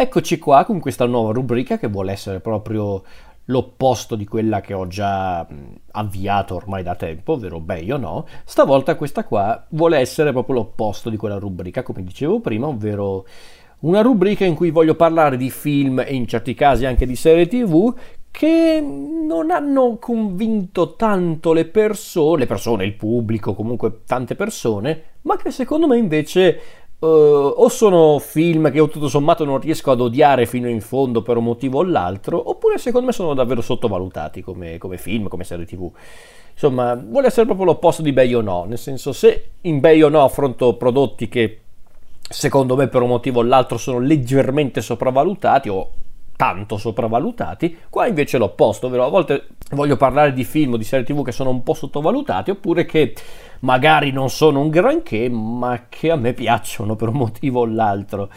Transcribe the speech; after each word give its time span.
Eccoci 0.00 0.38
qua 0.38 0.64
con 0.64 0.80
questa 0.80 1.04
nuova 1.04 1.30
rubrica 1.30 1.76
che 1.76 1.86
vuole 1.86 2.12
essere 2.12 2.40
proprio 2.40 3.02
l'opposto 3.44 4.16
di 4.16 4.24
quella 4.24 4.62
che 4.62 4.72
ho 4.72 4.86
già 4.86 5.46
avviato 5.90 6.54
ormai 6.54 6.82
da 6.82 6.94
tempo, 6.94 7.34
ovvero 7.34 7.62
o 7.62 7.96
no. 7.98 8.26
Stavolta 8.44 8.94
questa 8.94 9.24
qua 9.24 9.66
vuole 9.68 9.98
essere 9.98 10.32
proprio 10.32 10.54
l'opposto 10.54 11.10
di 11.10 11.18
quella 11.18 11.36
rubrica, 11.36 11.82
come 11.82 12.02
dicevo 12.02 12.40
prima, 12.40 12.66
ovvero 12.66 13.26
una 13.80 14.00
rubrica 14.00 14.46
in 14.46 14.54
cui 14.54 14.70
voglio 14.70 14.94
parlare 14.94 15.36
di 15.36 15.50
film 15.50 16.00
e 16.00 16.14
in 16.14 16.26
certi 16.26 16.54
casi 16.54 16.86
anche 16.86 17.04
di 17.04 17.14
serie 17.14 17.46
tv 17.46 17.94
che 18.30 18.80
non 18.80 19.50
hanno 19.50 19.98
convinto 19.98 20.94
tanto 20.96 21.52
le 21.52 21.66
persone, 21.66 22.38
le 22.38 22.46
persone, 22.46 22.86
il 22.86 22.94
pubblico, 22.94 23.54
comunque 23.54 24.00
tante 24.06 24.34
persone, 24.34 25.02
ma 25.22 25.36
che 25.36 25.50
secondo 25.50 25.86
me 25.86 25.98
invece 25.98 26.60
uh, 27.00 27.06
o 27.06 27.68
sono 27.68 28.18
film 28.18 28.70
che 28.70 28.76
io 28.76 28.88
tutto 28.88 29.08
sommato 29.08 29.44
non 29.44 29.60
riesco 29.60 29.90
ad 29.90 30.00
odiare 30.00 30.46
fino 30.46 30.68
in 30.68 30.80
fondo 30.80 31.22
per 31.22 31.36
un 31.36 31.44
motivo 31.44 31.78
o 31.78 31.82
l'altro, 31.82 32.48
oppure 32.50 32.78
secondo 32.78 33.06
me 33.06 33.12
sono 33.12 33.34
davvero 33.34 33.60
sottovalutati 33.60 34.42
come, 34.42 34.78
come 34.78 34.98
film, 34.98 35.28
come 35.28 35.44
serie 35.44 35.66
tv. 35.66 35.90
Insomma, 36.52 36.94
vuole 36.94 37.28
essere 37.28 37.46
proprio 37.46 37.66
l'opposto 37.66 38.02
di 38.02 38.12
Bay 38.12 38.32
o 38.34 38.40
no, 38.40 38.64
nel 38.64 38.78
senso 38.78 39.12
se 39.12 39.50
in 39.62 39.80
Bay 39.80 40.02
o 40.02 40.08
no 40.08 40.22
affronto 40.22 40.76
prodotti 40.76 41.28
che 41.28 41.60
secondo 42.28 42.76
me 42.76 42.86
per 42.88 43.02
un 43.02 43.08
motivo 43.08 43.40
o 43.40 43.42
l'altro 43.42 43.76
sono 43.76 43.98
leggermente 43.98 44.80
sopravvalutati 44.80 45.68
o 45.68 45.90
tanto 46.40 46.78
sopravvalutati, 46.78 47.80
qua 47.90 48.06
invece 48.06 48.38
l'opposto, 48.38 48.86
ovvero 48.86 49.04
a 49.04 49.10
volte 49.10 49.48
voglio 49.72 49.98
parlare 49.98 50.32
di 50.32 50.42
film 50.42 50.72
o 50.72 50.76
di 50.78 50.84
serie 50.84 51.04
tv 51.04 51.22
che 51.22 51.32
sono 51.32 51.50
un 51.50 51.62
po' 51.62 51.74
sottovalutati 51.74 52.50
oppure 52.50 52.86
che 52.86 53.12
magari 53.58 54.10
non 54.10 54.30
sono 54.30 54.60
un 54.60 54.70
granché 54.70 55.28
ma 55.28 55.84
che 55.90 56.10
a 56.10 56.16
me 56.16 56.32
piacciono 56.32 56.96
per 56.96 57.08
un 57.08 57.16
motivo 57.16 57.60
o 57.60 57.66
l'altro. 57.66 58.30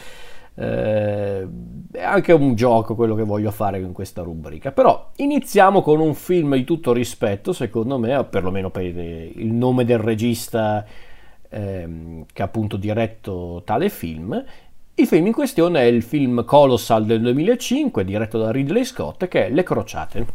Eh, 0.54 1.48
è 1.94 2.04
anche 2.04 2.34
un 2.34 2.56
gioco 2.56 2.94
quello 2.94 3.16
che 3.16 3.24
voglio 3.24 3.52
fare 3.52 3.80
in 3.80 3.94
questa 3.94 4.22
rubrica. 4.22 4.74
Però 4.74 5.12
iniziamo 5.16 5.82
con 5.82 6.02
un 6.02 6.14
film 6.14 6.56
di 6.56 6.66
tutto 6.66 6.92
rispetto, 6.92 7.54
secondo 7.54 7.98
me, 7.98 8.22
perlomeno 8.26 8.70
per 8.70 8.84
il 8.84 9.54
nome 9.54 9.86
del 9.86 10.00
regista 10.00 10.86
ehm, 11.48 12.26
che 12.34 12.42
ha 12.42 12.46
appunto 12.46 12.76
diretto 12.76 13.62
tale 13.64 13.88
film. 13.88 14.44
Il 14.96 15.08
film 15.08 15.26
in 15.26 15.34
questione 15.34 15.80
è 15.80 15.86
il 15.86 16.04
film 16.04 16.46
Colossal 16.46 17.04
del 17.04 17.20
2005, 17.22 18.06
diretto 18.06 18.38
da 18.38 18.52
Ridley 18.52 18.84
Scott, 18.84 19.28
che 19.28 19.48
è 19.48 19.50
Le 19.50 19.64
Crociate. 19.64 20.26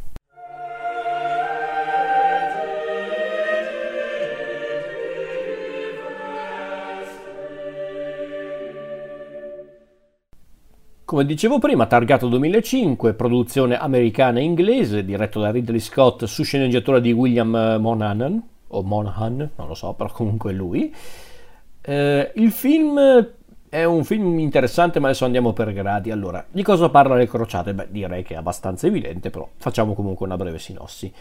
Come 11.04 11.24
dicevo 11.24 11.60
prima, 11.60 11.86
targato 11.86 12.26
2005, 12.26 13.14
produzione 13.14 13.78
americana 13.78 14.40
e 14.40 14.42
inglese, 14.42 15.04
diretto 15.04 15.38
da 15.38 15.52
Ridley 15.52 15.78
Scott 15.78 16.24
su 16.24 16.42
sceneggiatura 16.42 16.98
di 16.98 17.12
William 17.12 17.76
Monahan, 17.78 18.42
o 18.66 18.82
Monahan, 18.82 19.50
non 19.54 19.68
lo 19.68 19.74
so, 19.74 19.92
però 19.92 20.10
comunque 20.10 20.52
lui. 20.52 20.92
Eh, 21.80 22.32
il 22.34 22.50
film 22.50 23.36
è 23.68 23.84
un 23.84 24.04
film 24.04 24.38
interessante, 24.38 24.98
ma 24.98 25.08
adesso 25.08 25.24
andiamo 25.24 25.52
per 25.52 25.72
gradi. 25.72 26.10
Allora, 26.10 26.44
di 26.50 26.62
cosa 26.62 26.88
parla 26.88 27.16
Le 27.16 27.28
Crociate? 27.28 27.74
Beh, 27.74 27.88
direi 27.90 28.22
che 28.22 28.34
è 28.34 28.36
abbastanza 28.36 28.86
evidente, 28.86 29.30
però 29.30 29.48
facciamo 29.56 29.94
comunque 29.94 30.26
una 30.26 30.36
breve 30.36 30.58
sinossi. 30.58 31.12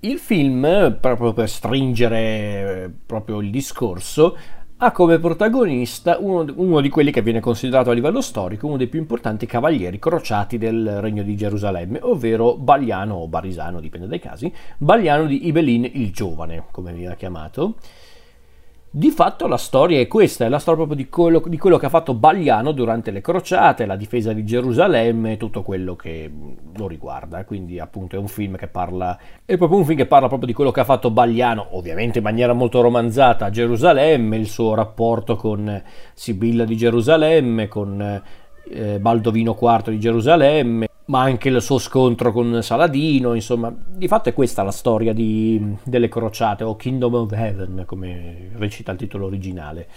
Il 0.00 0.18
film, 0.18 0.96
proprio 1.00 1.32
per 1.32 1.48
stringere 1.48 2.84
eh, 2.84 2.90
proprio 3.04 3.40
il 3.40 3.50
discorso, 3.50 4.36
ha 4.80 4.92
come 4.92 5.18
protagonista 5.18 6.18
uno, 6.20 6.46
uno, 6.54 6.80
di 6.80 6.88
quelli 6.88 7.10
che 7.10 7.20
viene 7.20 7.40
considerato 7.40 7.90
a 7.90 7.94
livello 7.94 8.20
storico 8.20 8.68
uno 8.68 8.76
dei 8.76 8.86
più 8.86 9.00
importanti 9.00 9.44
cavalieri 9.44 9.98
crociati 9.98 10.56
del 10.56 11.00
regno 11.00 11.24
di 11.24 11.36
Gerusalemme, 11.36 11.98
ovvero 12.02 12.54
Baliano 12.54 13.16
o 13.16 13.26
Barisano, 13.26 13.80
dipende 13.80 14.06
dai 14.06 14.20
casi, 14.20 14.52
Baliano 14.76 15.26
di 15.26 15.48
Ibelin 15.48 15.90
il 15.94 16.12
Giovane, 16.12 16.66
come 16.70 16.92
viene 16.92 17.16
chiamato. 17.16 17.74
Di 18.98 19.12
fatto 19.12 19.46
la 19.46 19.58
storia 19.58 20.00
è 20.00 20.08
questa, 20.08 20.44
è 20.44 20.48
la 20.48 20.58
storia 20.58 20.84
proprio 20.84 21.04
di 21.04 21.08
quello, 21.08 21.40
di 21.46 21.56
quello, 21.56 21.76
che 21.76 21.86
ha 21.86 21.88
fatto 21.88 22.14
Bagliano 22.14 22.72
durante 22.72 23.12
le 23.12 23.20
crociate, 23.20 23.86
la 23.86 23.94
difesa 23.94 24.32
di 24.32 24.44
Gerusalemme, 24.44 25.36
tutto 25.36 25.62
quello 25.62 25.94
che 25.94 26.28
lo 26.76 26.88
riguarda. 26.88 27.44
Quindi 27.44 27.78
appunto 27.78 28.16
è 28.16 28.18
un 28.18 28.26
film 28.26 28.56
che 28.56 28.66
parla, 28.66 29.16
è 29.44 29.56
proprio 29.56 29.78
un 29.78 29.84
film 29.84 29.98
che 29.98 30.06
parla 30.06 30.26
proprio 30.26 30.48
di 30.48 30.52
quello 30.52 30.72
che 30.72 30.80
ha 30.80 30.84
fatto 30.84 31.12
Bagliano, 31.12 31.76
ovviamente 31.76 32.18
in 32.18 32.24
maniera 32.24 32.52
molto 32.54 32.80
romanzata, 32.80 33.44
a 33.44 33.50
Gerusalemme, 33.50 34.36
il 34.36 34.48
suo 34.48 34.74
rapporto 34.74 35.36
con 35.36 35.80
Sibilla 36.14 36.64
di 36.64 36.76
Gerusalemme, 36.76 37.68
con 37.68 38.20
eh, 38.68 38.98
Baldovino 38.98 39.56
IV 39.56 39.90
di 39.90 40.00
Gerusalemme, 40.00 40.87
ma 41.08 41.22
anche 41.22 41.48
il 41.48 41.60
suo 41.62 41.78
scontro 41.78 42.32
con 42.32 42.62
Saladino, 42.62 43.34
insomma, 43.34 43.74
di 43.74 44.08
fatto 44.08 44.28
è 44.28 44.34
questa 44.34 44.62
la 44.62 44.70
storia 44.70 45.14
di, 45.14 45.76
delle 45.84 46.08
crociate 46.08 46.64
o 46.64 46.76
Kingdom 46.76 47.14
of 47.14 47.32
Heaven, 47.32 47.84
come 47.86 48.50
recita 48.56 48.92
il 48.92 48.98
titolo 48.98 49.26
originale. 49.26 49.88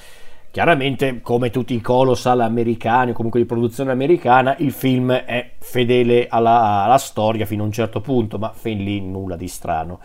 Chiaramente, 0.52 1.22
come 1.22 1.50
tutti 1.50 1.74
i 1.74 1.82
colossal 1.82 2.40
americani 2.40 3.12
o 3.12 3.14
comunque 3.14 3.42
di 3.42 3.46
produzione 3.46 3.92
americana, 3.92 4.56
il 4.60 4.72
film 4.72 5.12
è 5.12 5.52
fedele 5.60 6.28
alla, 6.30 6.84
alla 6.84 6.98
storia 6.98 7.46
fino 7.46 7.64
a 7.64 7.66
un 7.66 7.72
certo 7.74 8.00
punto, 8.00 8.38
ma 8.38 8.52
fin 8.54 8.82
lì 8.82 9.02
nulla 9.02 9.36
di 9.36 9.48
strano. 9.48 10.00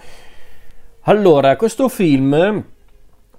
Allora, 1.02 1.54
questo 1.54 1.88
film 1.88 2.64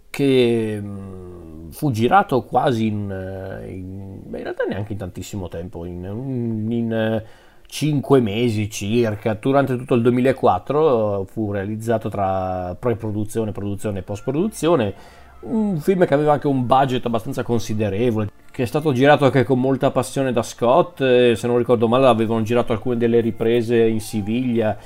che 0.09 0.79
mm, 0.81 1.69
fu 1.69 1.91
girato 1.91 2.43
quasi 2.43 2.87
in, 2.87 3.63
in, 3.67 4.21
in 4.25 4.43
realtà 4.43 4.63
neanche 4.63 4.93
in 4.93 4.99
tantissimo 4.99 5.49
tempo, 5.49 5.83
in, 5.83 6.65
in 6.69 7.23
5 7.67 8.21
mesi 8.21 8.69
circa, 8.69 9.33
durante 9.33 9.75
tutto 9.75 9.93
il 9.93 10.01
2004 10.01 11.25
fu 11.29 11.51
realizzato 11.51 12.09
tra 12.09 12.75
pre-produzione, 12.79 13.51
produzione 13.51 13.99
e 13.99 14.03
post-produzione, 14.03 14.93
un 15.41 15.77
film 15.79 16.05
che 16.05 16.13
aveva 16.13 16.33
anche 16.33 16.47
un 16.47 16.65
budget 16.65 17.05
abbastanza 17.05 17.43
considerevole, 17.43 18.29
che 18.49 18.63
è 18.63 18.65
stato 18.65 18.93
girato 18.93 19.25
anche 19.25 19.43
con 19.43 19.59
molta 19.59 19.91
passione 19.91 20.31
da 20.31 20.43
Scott, 20.43 20.97
se 20.99 21.47
non 21.47 21.57
ricordo 21.57 21.87
male 21.87 22.07
avevano 22.07 22.41
girato 22.41 22.71
alcune 22.71 22.97
delle 22.97 23.19
riprese 23.19 23.77
in 23.77 23.99
Siviglia 23.99 24.77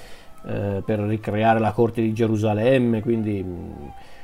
eh, 0.46 0.82
per 0.84 1.00
ricreare 1.00 1.60
la 1.60 1.72
corte 1.72 2.02
di 2.02 2.14
Gerusalemme, 2.14 3.02
quindi 3.02 3.46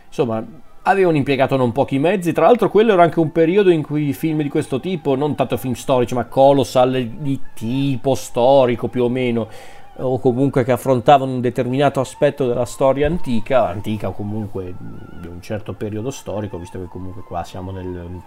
insomma 0.07 0.43
avevano 0.89 1.17
impiegato 1.17 1.57
non 1.57 1.71
pochi 1.71 1.99
mezzi, 1.99 2.31
tra 2.31 2.45
l'altro 2.45 2.69
quello 2.69 2.93
era 2.93 3.03
anche 3.03 3.19
un 3.19 3.31
periodo 3.31 3.69
in 3.69 3.83
cui 3.83 4.13
film 4.13 4.41
di 4.41 4.49
questo 4.49 4.79
tipo, 4.79 5.15
non 5.15 5.35
tanto 5.35 5.57
film 5.57 5.73
storici, 5.73 6.13
ma 6.13 6.25
colossal 6.25 7.05
di 7.05 7.39
tipo 7.53 8.15
storico 8.15 8.87
più 8.87 9.03
o 9.03 9.09
meno, 9.09 9.49
o 9.97 10.19
comunque 10.19 10.63
che 10.63 10.71
affrontavano 10.71 11.33
un 11.33 11.41
determinato 11.41 11.99
aspetto 11.99 12.47
della 12.47 12.65
storia 12.65 13.07
antica, 13.07 13.67
antica 13.67 14.07
o 14.07 14.13
comunque 14.13 14.73
di 15.19 15.27
un 15.27 15.41
certo 15.41 15.73
periodo 15.73 16.09
storico, 16.09 16.57
visto 16.57 16.79
che 16.79 16.87
comunque 16.87 17.23
qua 17.23 17.43
siamo 17.43 17.71
nel, 17.71 18.21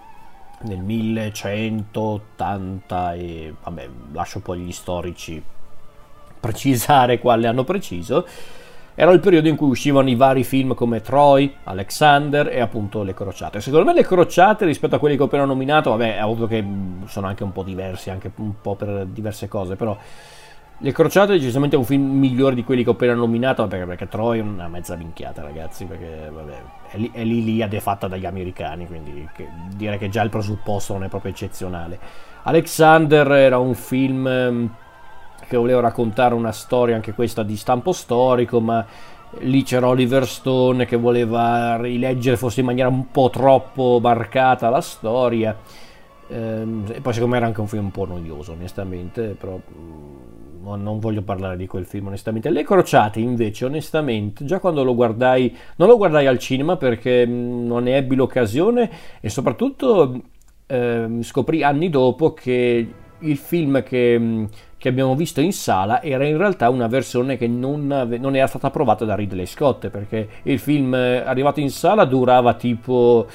nel 0.61 0.79
1180 0.79 3.13
e 3.15 3.55
vabbè, 3.63 3.89
lascio 4.11 4.39
poi 4.39 4.59
gli 4.59 4.71
storici 4.71 5.43
precisare 6.39 7.17
quale 7.19 7.47
hanno 7.47 7.63
preciso 7.63 8.27
era 8.93 9.11
il 9.11 9.19
periodo 9.19 9.47
in 9.47 9.55
cui 9.55 9.69
uscivano 9.69 10.09
i 10.09 10.15
vari 10.15 10.43
film 10.43 10.73
come 10.73 11.01
Troy, 11.01 11.53
Alexander 11.63 12.47
e 12.47 12.59
appunto 12.59 13.03
Le 13.03 13.13
Crociate. 13.13 13.61
Secondo 13.61 13.85
me 13.85 13.93
Le 13.93 14.05
Crociate 14.05 14.65
rispetto 14.65 14.95
a 14.95 14.99
quelli 14.99 15.15
che 15.15 15.21
ho 15.21 15.25
appena 15.25 15.45
nominato, 15.45 15.91
vabbè, 15.91 16.17
è 16.17 16.25
ovvio 16.25 16.47
che 16.47 16.63
sono 17.05 17.27
anche 17.27 17.43
un 17.43 17.51
po' 17.51 17.63
diversi, 17.63 18.09
anche 18.09 18.31
un 18.35 18.53
po' 18.61 18.75
per 18.75 19.05
diverse 19.05 19.47
cose, 19.47 19.75
però 19.75 19.97
Le 20.77 20.91
Crociate 20.91 21.33
è 21.33 21.37
decisamente 21.37 21.75
un 21.75 21.85
film 21.85 22.17
migliore 22.17 22.55
di 22.55 22.63
quelli 22.63 22.83
che 22.83 22.89
ho 22.89 22.93
appena 22.93 23.13
nominato, 23.13 23.65
perché, 23.67 23.85
perché 23.85 24.07
Troy 24.07 24.39
è 24.39 24.41
una 24.41 24.67
mezza 24.67 24.95
minchiata, 24.95 25.41
ragazzi, 25.41 25.85
perché 25.85 26.29
vabbè, 26.29 26.61
è, 26.89 26.97
lì, 26.97 27.11
è 27.13 27.23
l'Iliade 27.23 27.79
fatta 27.79 28.07
dagli 28.07 28.25
americani, 28.25 28.87
quindi 28.87 29.27
che, 29.33 29.47
direi 29.75 29.97
che 29.97 30.09
già 30.09 30.21
il 30.21 30.29
presupposto 30.29 30.93
non 30.93 31.03
è 31.03 31.07
proprio 31.07 31.31
eccezionale. 31.31 31.99
Alexander 32.43 33.31
era 33.31 33.59
un 33.59 33.75
film 33.75 34.69
che 35.51 35.57
voleva 35.57 35.81
raccontare 35.81 36.33
una 36.33 36.53
storia 36.53 36.95
anche 36.95 37.11
questa 37.13 37.43
di 37.43 37.57
stampo 37.57 37.91
storico, 37.91 38.61
ma 38.61 38.85
lì 39.39 39.63
c'era 39.63 39.89
Oliver 39.89 40.25
Stone 40.25 40.85
che 40.85 40.95
voleva 40.95 41.75
rileggere 41.75 42.37
forse 42.37 42.61
in 42.61 42.67
maniera 42.67 42.87
un 42.87 43.11
po' 43.11 43.29
troppo 43.29 43.99
marcata 44.01 44.69
la 44.69 44.79
storia. 44.79 45.53
Ehm, 46.29 46.85
e 46.87 47.01
poi 47.01 47.11
secondo 47.11 47.33
me 47.33 47.37
era 47.37 47.47
anche 47.47 47.59
un 47.59 47.67
film 47.67 47.83
un 47.83 47.91
po' 47.91 48.05
noioso, 48.05 48.53
onestamente, 48.53 49.35
però 49.37 49.59
mm, 49.59 50.73
non 50.81 50.99
voglio 50.99 51.21
parlare 51.21 51.57
di 51.57 51.67
quel 51.67 51.85
film 51.85 52.07
onestamente. 52.07 52.49
Le 52.49 52.63
crociate 52.63 53.19
invece, 53.19 53.65
onestamente, 53.65 54.45
già 54.45 54.59
quando 54.59 54.85
lo 54.85 54.95
guardai, 54.95 55.53
non 55.75 55.89
lo 55.89 55.97
guardai 55.97 56.27
al 56.27 56.39
cinema 56.39 56.77
perché 56.77 57.27
mm, 57.27 57.65
non 57.65 57.83
ne 57.83 57.97
ebbi 57.97 58.15
l'occasione 58.15 58.89
e 59.19 59.27
soprattutto 59.27 60.17
eh, 60.65 61.07
scoprì 61.19 61.61
anni 61.61 61.89
dopo 61.89 62.33
che 62.33 62.87
il 63.19 63.37
film 63.37 63.83
che 63.83 64.47
che 64.81 64.89
abbiamo 64.89 65.13
visto 65.13 65.41
in 65.41 65.53
sala 65.53 66.01
era 66.01 66.25
in 66.25 66.37
realtà 66.37 66.71
una 66.71 66.87
versione 66.87 67.37
che 67.37 67.45
non, 67.47 67.85
non 67.85 68.35
era 68.35 68.47
stata 68.47 68.65
approvata 68.65 69.05
da 69.05 69.13
Ridley 69.13 69.45
Scott 69.45 69.89
perché 69.89 70.27
il 70.41 70.57
film 70.57 70.95
eh, 70.95 71.17
arrivato 71.17 71.59
in 71.59 71.69
sala 71.69 72.03
durava 72.03 72.55
tipo 72.55 73.27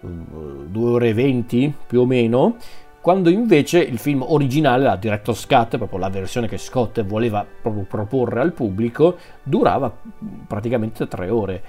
2 0.00 0.88
ore 0.88 1.08
e 1.10 1.12
20 1.12 1.74
più 1.86 2.00
o 2.00 2.06
meno 2.06 2.56
quando 3.02 3.28
invece 3.28 3.80
il 3.80 3.98
film 3.98 4.24
originale, 4.26 4.82
la 4.82 4.96
Director's 4.96 5.46
Cut, 5.46 5.76
proprio 5.76 6.00
la 6.00 6.08
versione 6.08 6.48
che 6.48 6.58
Scott 6.58 7.04
voleva 7.04 7.46
proprio 7.62 7.84
proporre 7.84 8.40
al 8.40 8.52
pubblico, 8.52 9.16
durava 9.44 9.94
praticamente 10.44 11.06
tre 11.06 11.30
ore. 11.30 11.62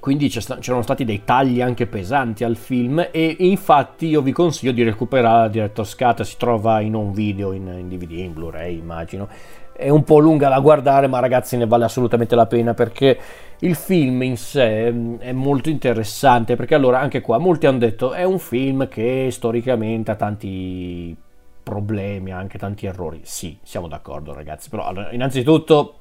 Quindi 0.00 0.28
c'erano 0.28 0.82
stati 0.82 1.04
dei 1.04 1.24
tagli 1.24 1.60
anche 1.60 1.86
pesanti 1.86 2.44
al 2.44 2.56
film 2.56 3.08
e 3.10 3.36
infatti 3.40 4.06
io 4.06 4.22
vi 4.22 4.32
consiglio 4.32 4.72
di 4.72 4.82
recuperare 4.82 5.42
la 5.42 5.48
Director's 5.48 5.94
Cut, 5.96 6.22
si 6.22 6.36
trova 6.36 6.80
in 6.80 6.94
un 6.94 7.12
video, 7.12 7.52
in, 7.52 7.66
in 7.66 7.88
DVD, 7.88 8.12
in 8.12 8.32
Blu-ray 8.32 8.78
immagino. 8.78 9.28
È 9.72 9.88
un 9.88 10.04
po' 10.04 10.18
lunga 10.18 10.48
da 10.48 10.60
guardare 10.60 11.06
ma 11.06 11.18
ragazzi 11.18 11.56
ne 11.56 11.66
vale 11.66 11.84
assolutamente 11.84 12.34
la 12.34 12.46
pena 12.46 12.74
perché 12.74 13.18
il 13.60 13.74
film 13.74 14.22
in 14.22 14.36
sé 14.36 14.90
mm, 14.92 15.16
è 15.18 15.32
molto 15.32 15.68
interessante 15.68 16.56
perché 16.56 16.74
allora 16.74 17.00
anche 17.00 17.20
qua 17.20 17.38
molti 17.38 17.66
hanno 17.66 17.78
detto 17.78 18.12
è 18.12 18.24
un 18.24 18.38
film 18.38 18.88
che 18.88 19.28
storicamente 19.30 20.10
ha 20.12 20.16
tanti 20.16 21.16
problemi, 21.62 22.32
anche 22.32 22.56
tanti 22.56 22.86
errori. 22.86 23.20
Sì, 23.24 23.58
siamo 23.62 23.88
d'accordo 23.88 24.32
ragazzi, 24.32 24.70
però 24.70 24.84
allora, 24.84 25.12
innanzitutto 25.12 25.94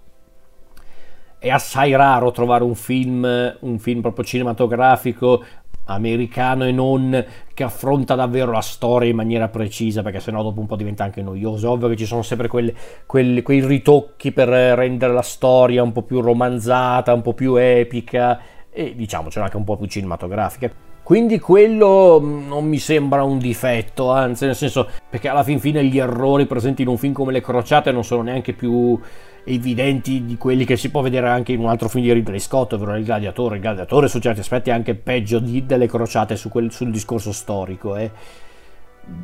è 1.39 1.50
assai 1.50 1.95
raro 1.95 2.31
trovare 2.31 2.63
un 2.63 2.75
film, 2.75 3.57
un 3.60 3.80
film 3.80 4.01
proprio 4.01 4.25
cinematografico 4.25 5.44
americano 5.88 6.66
e 6.66 6.72
non 6.72 7.25
che 7.54 7.63
affronta 7.63 8.16
davvero 8.16 8.51
la 8.51 8.62
storia 8.62 9.10
in 9.10 9.16
maniera 9.16 9.48
precisa 9.48 10.01
perché 10.01 10.19
sennò 10.19 10.44
dopo 10.44 10.60
un 10.60 10.66
po' 10.66 10.75
diventa 10.75 11.04
anche 11.04 11.22
noioso. 11.22 11.72
Ovvio 11.72 11.88
che 11.89 11.95
ci 11.95 12.06
sono 12.06 12.22
sempre 12.22 12.48
quelle, 12.48 12.74
quelle, 13.06 13.42
quei 13.42 13.66
ritocchi 13.66 14.31
per 14.31 14.50
rendere 14.50 15.13
la 15.13 15.22
storia 15.22 15.84
un 15.84 15.92
po' 15.92 16.04
più 16.04 16.22
romanzata 16.22 17.13
un 17.13 17.22
po' 17.22 17.34
più 17.34 17.56
epica 17.56 18.40
e 18.69 18.95
diciamo 18.95 19.30
c'è 19.30 19.42
anche 19.42 19.57
un 19.57 19.63
po' 19.63 19.78
più 19.78 19.88
cinematografica. 19.88 20.72
Quindi 21.01 21.40
quello 21.40 22.19
mm, 22.22 22.48
non 22.48 22.66
mi 22.66 22.80
sembra 22.80 23.24
un 23.24 23.38
difetto 23.38 24.12
anzi 24.12 24.45
nel 24.45 24.56
senso 24.56 24.90
perché 25.10 25.30
alla 25.30 25.44
fin 25.44 25.60
fine 25.60 25.83
gli 25.86 25.98
errori 25.98 26.45
presenti 26.45 26.81
in 26.81 26.90
un 26.90 26.98
film 26.98 27.13
come 27.13 27.31
Le 27.31 27.42
Crociate 27.42 27.92
non 27.92 28.04
sono 28.04 28.24
neanche 28.24 28.54
più 28.54 29.00
evidenti 29.47 30.25
di 30.25 30.38
quelli 30.38 30.65
che 30.65 30.75
si 30.75 30.89
può 30.91 31.01
vedere 31.01 31.29
anche 31.29 31.53
in 31.53 31.59
un 31.59 31.69
altro 31.69 31.88
film 31.88 32.03
di 32.03 32.11
Ridley 32.11 32.39
Scott, 32.39 32.73
ovvero 32.73 32.95
Il 32.95 33.05
Gladiatore. 33.05 33.55
Il 33.55 33.61
Gladiatore 33.61 34.07
su 34.07 34.19
certi 34.19 34.41
aspetti 34.41 34.69
è 34.69 34.73
anche 34.73 34.95
peggio 34.95 35.39
di, 35.39 35.65
delle 35.65 35.88
crociate 35.88 36.35
su 36.35 36.49
quel, 36.49 36.71
sul 36.71 36.91
discorso 36.91 37.31
storico. 37.31 37.95
Eh. 37.95 38.11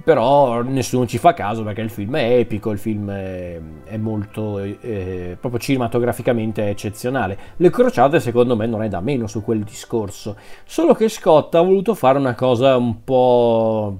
Però 0.03 0.61
nessuno 0.61 1.05
ci 1.05 1.17
fa 1.17 1.33
caso 1.33 1.63
perché 1.63 1.81
il 1.81 1.89
film 1.89 2.15
è 2.15 2.37
epico, 2.37 2.71
il 2.71 2.79
film 2.79 3.11
è, 3.11 3.59
è 3.83 3.97
molto, 3.97 4.59
eh, 4.59 5.35
proprio 5.37 5.59
cinematograficamente 5.59 6.69
eccezionale. 6.69 7.37
Le 7.57 7.69
crociate 7.69 8.21
secondo 8.21 8.55
me 8.55 8.65
non 8.65 8.81
è 8.81 8.87
da 8.87 9.01
meno 9.01 9.27
su 9.27 9.43
quel 9.43 9.63
discorso, 9.63 10.37
solo 10.63 10.93
che 10.93 11.09
Scott 11.09 11.53
ha 11.55 11.61
voluto 11.61 11.95
fare 11.95 12.17
una 12.17 12.33
cosa 12.33 12.77
un 12.77 13.03
po' 13.03 13.99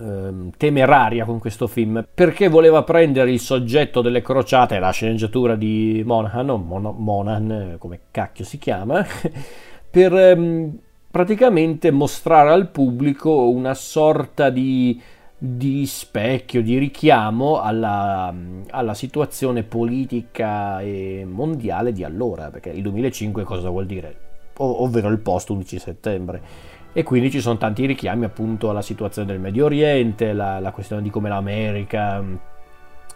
ehm, 0.00 0.50
temeraria 0.56 1.24
con 1.24 1.38
questo 1.38 1.66
film 1.66 2.04
perché 2.12 2.48
voleva 2.48 2.82
prendere 2.82 3.32
il 3.32 3.40
soggetto 3.40 4.00
delle 4.00 4.22
crociate, 4.22 4.78
la 4.78 4.90
sceneggiatura 4.90 5.56
di 5.56 6.02
Monahan, 6.04 6.50
o 6.50 6.56
Mon- 6.56 6.94
Monahan 6.96 7.76
come 7.78 8.00
cacchio 8.10 8.44
si 8.44 8.58
chiama, 8.58 9.04
per 9.90 10.14
ehm, 10.14 10.78
praticamente 11.10 11.90
mostrare 11.90 12.50
al 12.50 12.68
pubblico 12.68 13.48
una 13.48 13.74
sorta 13.74 14.50
di 14.50 15.00
di 15.42 15.86
specchio, 15.86 16.60
di 16.60 16.76
richiamo 16.76 17.60
alla, 17.60 18.30
alla, 18.68 18.92
situazione 18.92 19.62
politica 19.62 20.82
e 20.82 21.26
mondiale 21.26 21.92
di 21.92 22.04
allora, 22.04 22.50
perché 22.50 22.68
il 22.68 22.82
2005 22.82 23.42
cosa 23.44 23.70
vuol 23.70 23.86
dire? 23.86 24.16
O, 24.58 24.82
ovvero 24.82 25.08
il 25.08 25.18
post 25.18 25.48
11 25.48 25.78
settembre 25.78 26.42
e 26.92 27.02
quindi 27.02 27.30
ci 27.30 27.40
sono 27.40 27.56
tanti 27.56 27.86
richiami 27.86 28.24
appunto 28.24 28.70
alla 28.70 28.82
situazione 28.82 29.28
del 29.28 29.40
Medio 29.40 29.66
Oriente, 29.66 30.32
la, 30.32 30.58
la 30.58 30.72
questione 30.72 31.02
di 31.02 31.10
come 31.10 31.28
l'America 31.28 32.22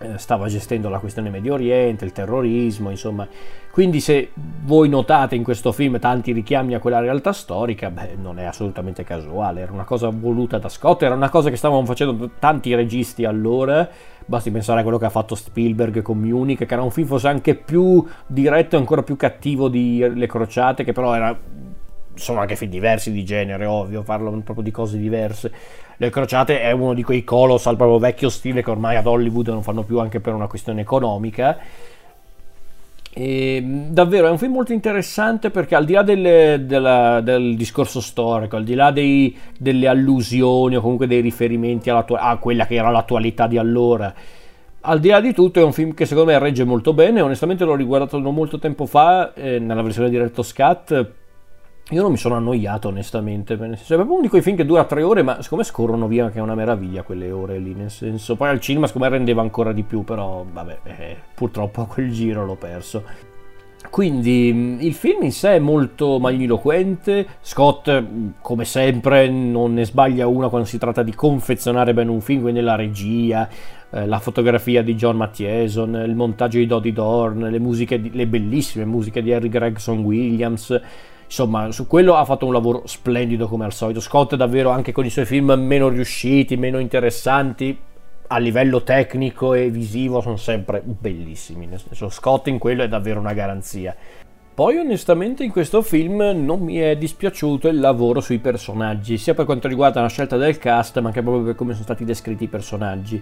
eh, 0.01 0.19
stava 0.19 0.49
gestendo 0.49 0.89
la 0.89 0.99
questione 0.99 1.31
Medio 1.31 1.55
Oriente, 1.55 2.05
il 2.05 2.13
terrorismo, 2.13 2.91
insomma. 2.91 3.27
Quindi 3.71 4.01
se 4.01 4.31
voi 4.65 4.89
notate 4.89 5.35
in 5.35 5.43
questo 5.43 5.73
film 5.73 5.99
tanti 5.99 6.33
richiami 6.33 6.75
a 6.75 6.79
quella 6.79 7.01
realtà 7.01 7.33
storica, 7.33 7.91
beh, 7.91 8.17
non 8.21 8.39
è 8.39 8.45
assolutamente 8.45 9.03
casuale, 9.03 9.61
era 9.61 9.73
una 9.73 9.85
cosa 9.85 10.09
voluta 10.11 10.59
da 10.59 10.69
Scott, 10.69 11.03
era 11.03 11.15
una 11.15 11.29
cosa 11.29 11.51
che 11.51 11.57
stavano 11.57 11.85
facendo 11.85 12.31
tanti 12.39 12.75
registi 12.75 13.25
allora, 13.25 13.89
basti 14.27 14.51
pensare 14.51 14.81
a 14.81 14.83
quello 14.83 14.99
che 14.99 15.07
ha 15.07 15.11
fatto 15.11 15.35
Spielberg 15.35 16.03
con 16.03 16.19
Munich, 16.19 16.65
che 16.65 16.73
era 16.73 16.83
un 16.83 16.91
film 16.91 17.07
forse 17.07 17.29
anche 17.29 17.55
più 17.55 18.05
diretto 18.27 18.77
e 18.77 18.79
ancora 18.79 19.03
più 19.03 19.17
cattivo 19.17 19.69
di 19.69 20.07
Le 20.13 20.27
Crociate, 20.27 20.85
che 20.85 20.93
però 20.93 21.15
era 21.15 21.37
sono 22.15 22.41
anche 22.41 22.57
film 22.57 22.71
diversi 22.71 23.13
di 23.13 23.25
genere, 23.25 23.67
ovvio, 23.67 24.03
parlo 24.03 24.31
proprio 24.31 24.63
di 24.63 24.71
cose 24.71 24.99
diverse. 24.99 25.53
Le 25.97 26.11
Crociate 26.11 26.61
è 26.61 26.73
uno 26.73 26.95
di 26.95 27.03
quei 27.03 27.25
colossal 27.25 27.77
proprio 27.77 27.99
vecchio 27.99 28.29
stile 28.29 28.63
che 28.63 28.71
ormai 28.71 28.97
ad 28.97 29.07
Hollywood 29.07 29.49
non 29.49 29.63
fanno 29.63 29.83
più 29.83 30.01
anche 30.01 30.21
per 30.21 30.35
una 30.35 30.47
questione 30.47 30.81
economica. 30.81 31.59
E, 33.17 33.63
davvero 33.63 34.27
è 34.27 34.31
un 34.31 34.39
film 34.39 34.53
molto 34.53 34.73
interessante 34.73 35.51
perché 35.51 35.77
al 35.77 35.85
di 35.85 35.93
là 35.93 36.03
delle, 36.03 36.65
della, 36.67 37.21
del 37.21 37.55
discorso 37.57 38.01
storico, 38.01 38.57
al 38.57 38.65
di 38.65 38.75
là 38.75 38.91
dei, 38.91 39.37
delle 39.57 39.87
allusioni 39.87 40.77
o 40.77 40.81
comunque 40.81 41.07
dei 41.07 41.21
riferimenti 41.21 41.91
a 41.91 42.37
quella 42.41 42.67
che 42.67 42.75
era 42.75 42.91
l'attualità 42.91 43.47
di 43.47 43.57
allora, 43.57 44.13
al 44.87 45.01
di 45.01 45.09
là 45.09 45.21
di 45.21 45.33
tutto 45.33 45.61
è 45.61 45.63
un 45.63 45.73
film 45.73 45.95
che 45.95 46.07
secondo 46.07 46.33
me 46.33 46.39
regge 46.39 46.65
molto 46.65 46.93
bene, 46.93 47.21
onestamente 47.21 47.65
l'ho 47.65 47.75
riguardato 47.75 48.19
non 48.19 48.35
molto 48.35 48.59
tempo 48.59 48.85
fa 48.85 49.33
eh, 49.33 49.59
nella 49.59 49.83
versione 49.83 50.11
di 50.11 50.19
Retro 50.19 50.43
Scat 50.43 51.23
io 51.91 52.01
non 52.01 52.13
mi 52.13 52.17
sono 52.17 52.37
annoiato 52.37 52.89
onestamente, 52.89 53.57
nel 53.57 53.77
senso, 53.77 53.93
è 53.93 53.97
proprio 53.97 54.15
uno 54.15 54.23
di 54.23 54.31
quei 54.31 54.41
film 54.41 54.57
che 54.57 54.65
dura 54.65 54.85
tre 54.85 55.03
ore, 55.03 55.23
ma 55.23 55.43
siccome 55.43 55.65
scorrono 55.65 56.09
via 56.09 56.31
che 56.31 56.39
è 56.39 56.43
una 56.43 56.55
meraviglia 56.55 57.03
quelle 57.03 57.31
ore 57.31 57.59
lì, 57.59 57.75
nel 57.75 57.91
senso, 57.91 58.37
poi 58.37 58.49
al 58.49 58.61
cinema 58.61 58.87
siccome 58.87 59.09
rendeva 59.09 59.43
ancora 59.43 59.73
di 59.73 59.83
più, 59.83 60.03
però 60.03 60.47
vabbè, 60.51 60.79
eh, 60.85 61.17
purtroppo 61.35 61.85
quel 61.85 62.11
giro 62.11 62.45
l'ho 62.47 62.57
perso. 62.57 63.33
Quindi 63.91 64.79
il 64.81 64.95
film 64.95 65.25
in 65.25 65.33
sé 65.33 65.57
è 65.57 65.59
molto 65.59 66.19
magniloquente, 66.19 67.27
Scott 67.43 68.05
come 68.41 68.65
sempre 68.65 69.29
non 69.29 69.75
ne 69.75 69.85
sbaglia 69.85 70.27
una 70.27 70.49
quando 70.49 70.67
si 70.67 70.79
tratta 70.79 71.03
di 71.03 71.15
confezionare 71.15 71.93
bene 71.93 72.11
un 72.11 72.23
film, 72.23 72.41
quindi 72.41 72.63
la 72.63 72.77
regia, 72.77 73.47
eh, 73.91 74.07
la 74.07 74.19
fotografia 74.19 74.83
di 74.83 74.95
John 74.95 75.17
Mattieson, 75.17 75.95
il 75.95 76.15
montaggio 76.15 76.57
di 76.57 76.67
Dodie 76.67 76.93
Dorn, 76.93 77.41
le, 77.41 77.59
musiche 77.59 78.01
le 78.11 78.27
bellissime 78.27 78.87
musiche 78.87 79.23
di 79.23 79.33
Harry 79.35 79.51
Gregson 79.51 79.99
Williams, 79.99 80.81
insomma 81.35 81.73
su 81.73 81.89
quello 81.89 82.15
ha 82.15 82.25
fatto 82.25 82.47
un 82.47 82.53
lavoro 82.53 82.83
splendido 82.87 83.49
come 83.49 83.65
al 83.65 83.73
solito. 83.73 83.99
Scott 83.99 84.37
davvero 84.37 84.71
anche 84.71 84.93
con 84.93 85.05
i 85.05 85.11
suoi 85.11 85.25
film 85.25 85.51
meno 85.51 85.89
riusciti 85.89 86.57
meno 86.57 86.79
interessanti 86.79 87.77
a 88.29 88.39
livello 88.39 88.83
tecnico 88.85 89.53
e 89.53 89.69
visivo 89.69 90.21
sono 90.21 90.37
sempre 90.37 90.81
bellissimi. 90.85 91.67
Nel 91.67 91.81
senso 91.81 92.09
Scott 92.09 92.47
in 92.47 92.59
quello 92.59 92.85
è 92.85 92.89
davvero 92.89 93.19
una 93.19 93.33
garanzia. 93.33 93.95
Poi 94.55 94.77
onestamente 94.77 95.43
in 95.43 95.51
questo 95.51 95.83
film 95.83 96.23
non 96.37 96.61
mi 96.61 96.77
è 96.77 96.97
dispiaciuto 96.97 97.67
il 97.67 97.81
lavoro 97.81 98.21
sui 98.21 98.39
personaggi, 98.39 99.19
sia 99.19 99.35
per 99.35 99.47
quanto 99.47 99.67
riguarda 99.67 100.01
la 100.01 100.09
scelta 100.09 100.37
del 100.37 100.59
cast, 100.59 101.01
ma 101.01 101.09
anche 101.09 101.23
proprio 101.23 101.43
per 101.43 101.57
come 101.57 101.73
sono 101.73 101.83
stati 101.83 102.05
descritti 102.05 102.45
i 102.45 102.49
personaggi. 102.49 103.21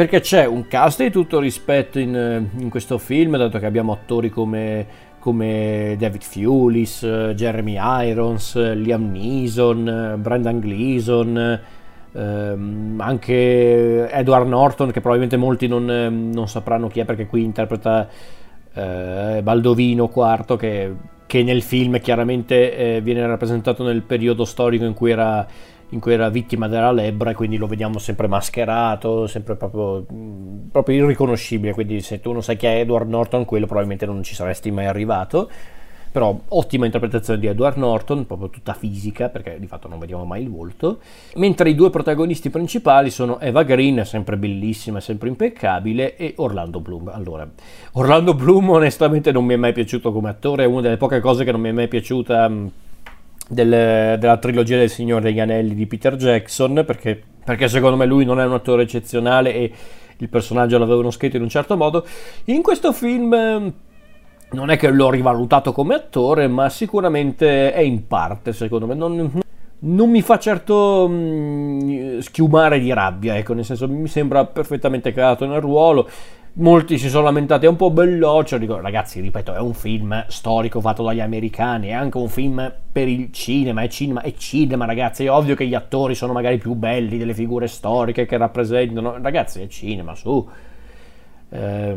Perché 0.00 0.20
c'è 0.20 0.46
un 0.46 0.66
cast 0.66 1.02
di 1.02 1.10
tutto 1.10 1.38
rispetto 1.40 1.98
in, 1.98 2.48
in 2.56 2.70
questo 2.70 2.96
film, 2.96 3.36
dato 3.36 3.58
che 3.58 3.66
abbiamo 3.66 3.92
attori 3.92 4.30
come 4.30 4.86
come 5.18 5.94
David 5.98 6.22
Fulis, 6.22 7.04
Jeremy 7.34 7.76
Irons, 7.78 8.54
Liam 8.76 9.10
Neeson, 9.10 10.14
Brendan 10.16 10.58
Gleeson, 10.58 11.60
ehm, 12.12 12.98
anche 12.98 14.10
Edward 14.10 14.48
Norton 14.48 14.90
che 14.90 15.02
probabilmente 15.02 15.36
molti 15.36 15.66
non, 15.66 15.84
non, 16.32 16.48
sapranno 16.48 16.88
chi 16.88 17.00
è 17.00 17.04
perché 17.04 17.26
qui 17.26 17.44
interpreta 17.44 18.08
eh, 18.72 19.40
Baldovino 19.42 20.10
IV 20.14 20.56
che, 20.56 20.94
che, 21.26 21.42
nel 21.42 21.60
film 21.60 22.00
chiaramente 22.00 22.74
eh, 22.96 23.00
viene 23.02 23.26
rappresentato 23.26 23.84
nel 23.84 24.00
periodo 24.00 24.46
storico 24.46 24.86
in 24.86 24.94
cui 24.94 25.10
era 25.10 25.46
in 25.90 26.00
cui 26.00 26.12
era 26.12 26.28
vittima 26.28 26.68
della 26.68 26.92
lebbra 26.92 27.30
e 27.30 27.34
quindi 27.34 27.56
lo 27.56 27.66
vediamo 27.66 27.98
sempre 27.98 28.26
mascherato, 28.26 29.26
sempre 29.26 29.56
proprio, 29.56 30.04
proprio 30.70 31.04
irriconoscibile, 31.04 31.72
quindi 31.72 32.00
se 32.00 32.20
tu 32.20 32.32
non 32.32 32.42
sai 32.42 32.56
chi 32.56 32.66
è 32.66 32.80
Edward 32.80 33.08
Norton, 33.08 33.44
quello 33.44 33.66
probabilmente 33.66 34.06
non 34.06 34.22
ci 34.22 34.34
saresti 34.34 34.70
mai 34.70 34.86
arrivato. 34.86 35.50
Però 36.12 36.36
ottima 36.48 36.86
interpretazione 36.86 37.38
di 37.38 37.46
Edward 37.46 37.76
Norton, 37.76 38.26
proprio 38.26 38.50
tutta 38.50 38.72
fisica, 38.72 39.28
perché 39.28 39.60
di 39.60 39.68
fatto 39.68 39.86
non 39.86 40.00
vediamo 40.00 40.24
mai 40.24 40.42
il 40.42 40.50
volto. 40.50 40.98
Mentre 41.36 41.70
i 41.70 41.76
due 41.76 41.90
protagonisti 41.90 42.50
principali 42.50 43.10
sono 43.10 43.38
Eva 43.38 43.62
Green, 43.62 44.04
sempre 44.04 44.36
bellissima, 44.36 44.98
sempre 44.98 45.28
impeccabile, 45.28 46.16
e 46.16 46.32
Orlando 46.38 46.80
Bloom. 46.80 47.12
Allora, 47.14 47.48
Orlando 47.92 48.34
Bloom 48.34 48.70
onestamente 48.70 49.30
non 49.30 49.44
mi 49.44 49.54
è 49.54 49.56
mai 49.56 49.72
piaciuto 49.72 50.10
come 50.10 50.30
attore, 50.30 50.64
è 50.64 50.66
una 50.66 50.80
delle 50.80 50.96
poche 50.96 51.20
cose 51.20 51.44
che 51.44 51.52
non 51.52 51.60
mi 51.60 51.68
è 51.68 51.72
mai 51.72 51.86
piaciuta 51.86 52.50
del, 53.50 54.16
della 54.18 54.36
trilogia 54.38 54.78
del 54.78 54.88
Signore 54.88 55.22
degli 55.22 55.40
Anelli 55.40 55.74
di 55.74 55.86
Peter 55.86 56.14
Jackson, 56.16 56.84
perché, 56.86 57.20
perché 57.44 57.68
secondo 57.68 57.96
me 57.96 58.06
lui 58.06 58.24
non 58.24 58.40
è 58.40 58.44
un 58.44 58.52
attore 58.52 58.84
eccezionale 58.84 59.52
e 59.52 59.72
il 60.18 60.28
personaggio 60.28 60.78
l'avevano 60.78 61.10
scritto 61.10 61.36
in 61.36 61.42
un 61.42 61.48
certo 61.48 61.76
modo. 61.76 62.06
In 62.46 62.62
questo 62.62 62.92
film 62.92 63.32
ehm, 63.32 63.72
non 64.52 64.70
è 64.70 64.76
che 64.76 64.90
l'ho 64.90 65.10
rivalutato 65.10 65.72
come 65.72 65.94
attore, 65.94 66.46
ma 66.46 66.68
sicuramente 66.68 67.72
è 67.72 67.80
in 67.80 68.06
parte, 68.06 68.52
secondo 68.52 68.86
me. 68.86 68.94
Non, 68.94 69.40
non 69.80 70.10
mi 70.10 70.22
fa 70.22 70.38
certo 70.38 71.08
mh, 71.08 71.14
mm, 71.14 72.18
schiumare 72.20 72.78
di 72.78 72.92
rabbia, 72.92 73.36
ecco, 73.36 73.54
nel 73.54 73.64
senso 73.64 73.88
mi 73.88 74.08
sembra 74.08 74.44
perfettamente 74.44 75.12
calato 75.12 75.46
nel 75.46 75.60
ruolo. 75.60 76.08
Molti 76.52 76.98
si 76.98 77.08
sono 77.08 77.24
lamentati, 77.24 77.66
è 77.66 77.68
un 77.68 77.76
po' 77.76 77.90
belloccio. 77.90 78.58
Dico, 78.58 78.80
ragazzi, 78.80 79.20
ripeto, 79.20 79.54
è 79.54 79.60
un 79.60 79.72
film 79.72 80.24
storico 80.28 80.80
fatto 80.80 81.02
dagli 81.02 81.20
americani, 81.20 81.88
è 81.88 81.92
anche 81.92 82.18
un 82.18 82.28
film 82.28 82.72
per 82.90 83.08
il 83.08 83.32
cinema. 83.32 83.82
È 83.82 83.88
cinema, 83.88 84.20
è 84.22 84.34
cinema, 84.34 84.84
ragazzi. 84.84 85.24
È 85.24 85.30
ovvio 85.30 85.54
che 85.54 85.66
gli 85.66 85.74
attori 85.74 86.14
sono 86.14 86.32
magari 86.32 86.58
più 86.58 86.74
belli 86.74 87.18
delle 87.18 87.34
figure 87.34 87.66
storiche 87.68 88.26
che 88.26 88.36
rappresentano. 88.36 89.18
Ragazzi, 89.20 89.62
è 89.62 89.66
cinema, 89.68 90.14
su. 90.14 90.48
Eh, 91.50 91.96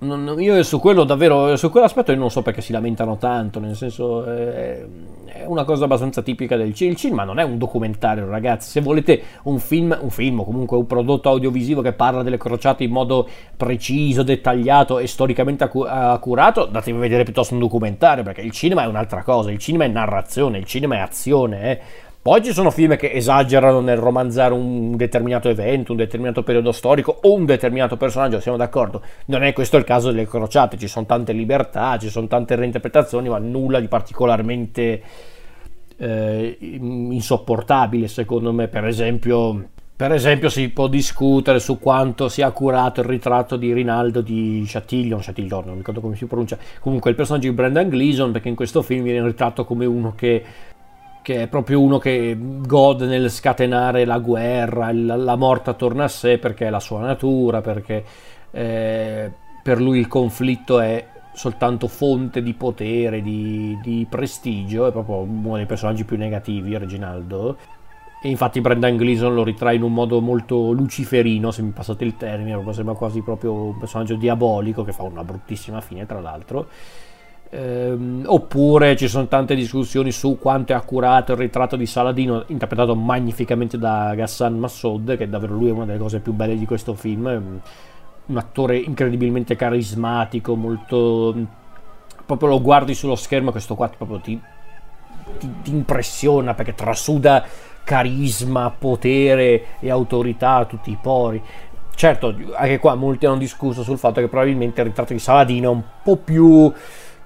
non, 0.00 0.40
io 0.40 0.62
su 0.62 0.80
quello 0.80 1.04
davvero, 1.04 1.56
su 1.56 1.70
quell'aspetto 1.70 2.12
io 2.12 2.18
non 2.18 2.30
so 2.30 2.42
perché 2.42 2.60
si 2.60 2.72
lamentano 2.72 3.16
tanto, 3.16 3.60
nel 3.60 3.76
senso 3.76 4.24
è, 4.24 4.84
è 5.26 5.44
una 5.46 5.64
cosa 5.64 5.84
abbastanza 5.84 6.22
tipica 6.22 6.56
del 6.56 6.74
cinema. 6.74 6.92
Il 6.92 6.98
cinema 6.98 7.24
non 7.24 7.38
è 7.38 7.42
un 7.42 7.58
documentario, 7.58 8.28
ragazzi. 8.28 8.70
Se 8.70 8.80
volete 8.80 9.22
un 9.44 9.58
film, 9.58 9.96
un 10.00 10.10
film 10.10 10.40
o 10.40 10.44
comunque 10.44 10.76
un 10.76 10.86
prodotto 10.86 11.28
audiovisivo 11.28 11.82
che 11.82 11.92
parla 11.92 12.22
delle 12.22 12.38
crociate 12.38 12.84
in 12.84 12.90
modo 12.90 13.28
preciso, 13.56 14.22
dettagliato 14.22 14.98
e 14.98 15.06
storicamente 15.06 15.64
accurato, 15.64 16.66
datevi 16.66 16.96
a 16.96 17.00
vedere 17.00 17.24
piuttosto 17.24 17.54
un 17.54 17.60
documentario, 17.60 18.24
perché 18.24 18.40
il 18.40 18.52
cinema 18.52 18.84
è 18.84 18.86
un'altra 18.86 19.22
cosa, 19.22 19.50
il 19.50 19.58
cinema 19.58 19.84
è 19.84 19.88
narrazione, 19.88 20.58
il 20.58 20.64
cinema 20.64 20.96
è 20.96 20.98
azione, 21.00 21.70
eh 21.70 21.80
poi 22.22 22.42
ci 22.42 22.52
sono 22.52 22.70
film 22.70 22.96
che 22.96 23.12
esagerano 23.12 23.80
nel 23.80 23.96
romanzare 23.96 24.52
un 24.52 24.94
determinato 24.94 25.48
evento, 25.48 25.92
un 25.92 25.98
determinato 25.98 26.42
periodo 26.42 26.70
storico 26.70 27.18
o 27.22 27.32
un 27.32 27.46
determinato 27.46 27.96
personaggio, 27.96 28.40
siamo 28.40 28.58
d'accordo. 28.58 29.00
Non 29.26 29.42
è 29.42 29.54
questo 29.54 29.78
il 29.78 29.84
caso 29.84 30.10
delle 30.10 30.26
crociate, 30.26 30.76
ci 30.76 30.86
sono 30.86 31.06
tante 31.06 31.32
libertà, 31.32 31.96
ci 31.98 32.10
sono 32.10 32.26
tante 32.26 32.56
reinterpretazioni, 32.56 33.30
ma 33.30 33.38
nulla 33.38 33.80
di 33.80 33.88
particolarmente 33.88 35.02
eh, 35.96 36.56
insopportabile 36.60 38.06
secondo 38.06 38.52
me. 38.52 38.68
Per 38.68 38.84
esempio, 38.84 39.68
per 40.00 40.12
esempio, 40.12 40.48
si 40.48 40.70
può 40.70 40.88
discutere 40.88 41.58
su 41.58 41.78
quanto 41.78 42.28
sia 42.28 42.46
accurato 42.46 43.00
il 43.00 43.06
ritratto 43.06 43.56
di 43.56 43.72
Rinaldo 43.72 44.22
di 44.22 44.64
Chatillon, 44.66 45.20
Chatillon, 45.20 45.64
non 45.66 45.76
ricordo 45.76 46.00
come 46.00 46.16
si 46.16 46.24
pronuncia, 46.24 46.56
comunque 46.80 47.10
il 47.10 47.16
personaggio 47.16 47.48
di 47.48 47.54
Brendan 47.54 47.90
Gleeson, 47.90 48.32
perché 48.32 48.48
in 48.48 48.54
questo 48.54 48.80
film 48.80 49.04
viene 49.04 49.22
ritratto 49.22 49.66
come 49.66 49.84
uno 49.84 50.14
che 50.14 50.42
che 51.22 51.42
è 51.42 51.46
proprio 51.48 51.80
uno 51.80 51.98
che 51.98 52.36
gode 52.38 53.06
nel 53.06 53.30
scatenare 53.30 54.04
la 54.04 54.18
guerra, 54.18 54.92
la, 54.92 55.16
la 55.16 55.36
morte 55.36 55.70
attorno 55.70 56.02
a 56.02 56.08
sé 56.08 56.38
perché 56.38 56.66
è 56.66 56.70
la 56.70 56.80
sua 56.80 57.00
natura, 57.00 57.60
perché 57.60 58.04
eh, 58.50 59.30
per 59.62 59.80
lui 59.80 59.98
il 59.98 60.08
conflitto 60.08 60.80
è 60.80 61.06
soltanto 61.32 61.88
fonte 61.88 62.42
di 62.42 62.54
potere, 62.54 63.22
di, 63.22 63.78
di, 63.82 64.06
prestigio, 64.08 64.86
è 64.86 64.92
proprio 64.92 65.18
uno 65.18 65.56
dei 65.56 65.66
personaggi 65.66 66.04
più 66.04 66.16
negativi, 66.16 66.76
Reginaldo. 66.76 67.56
E 68.22 68.28
infatti 68.28 68.60
Brendan 68.60 68.96
Gleeson 68.96 69.34
lo 69.34 69.44
ritrae 69.44 69.76
in 69.76 69.82
un 69.82 69.94
modo 69.94 70.20
molto 70.20 70.72
luciferino, 70.72 71.50
se 71.50 71.62
mi 71.62 71.70
passate 71.70 72.04
il 72.04 72.16
termine, 72.16 72.62
sembra 72.72 72.94
quasi 72.94 73.22
proprio 73.22 73.52
un 73.52 73.78
personaggio 73.78 74.16
diabolico 74.16 74.84
che 74.84 74.92
fa 74.92 75.04
una 75.04 75.24
bruttissima 75.24 75.80
fine, 75.80 76.04
tra 76.04 76.20
l'altro. 76.20 76.68
Ehm, 77.52 78.22
oppure 78.26 78.96
ci 78.96 79.08
sono 79.08 79.26
tante 79.26 79.56
discussioni 79.56 80.12
su 80.12 80.38
quanto 80.38 80.72
è 80.72 80.76
accurato 80.76 81.32
il 81.32 81.38
ritratto 81.38 81.74
di 81.74 81.84
Saladino 81.84 82.44
interpretato 82.46 82.94
magnificamente 82.94 83.76
da 83.76 84.14
Ghassan 84.14 84.56
Massoud 84.56 85.16
che 85.16 85.28
davvero 85.28 85.54
lui 85.54 85.68
è 85.68 85.72
una 85.72 85.84
delle 85.84 85.98
cose 85.98 86.20
più 86.20 86.32
belle 86.32 86.56
di 86.56 86.64
questo 86.64 86.94
film. 86.94 87.60
Un 88.26 88.36
attore 88.36 88.76
incredibilmente 88.76 89.56
carismatico 89.56 90.54
molto 90.54 91.34
proprio 92.24 92.50
lo 92.50 92.62
guardi 92.62 92.94
sullo 92.94 93.16
schermo 93.16 93.50
questo 93.50 93.74
qua 93.74 93.88
proprio 93.88 94.20
ti, 94.20 94.40
ti, 95.38 95.50
ti 95.62 95.70
impressiona 95.72 96.54
perché 96.54 96.76
trasuda 96.76 97.44
carisma, 97.82 98.70
potere 98.70 99.80
e 99.80 99.90
autorità 99.90 100.54
a 100.54 100.64
tutti 100.66 100.92
i 100.92 100.98
pori. 101.02 101.42
Certo 101.96 102.32
anche 102.54 102.78
qua 102.78 102.94
molti 102.94 103.26
hanno 103.26 103.38
discusso 103.38 103.82
sul 103.82 103.98
fatto 103.98 104.20
che 104.20 104.28
probabilmente 104.28 104.82
il 104.82 104.86
ritratto 104.86 105.12
di 105.14 105.18
Saladino 105.18 105.70
è 105.70 105.74
un 105.74 105.82
po' 106.04 106.16
più 106.16 106.72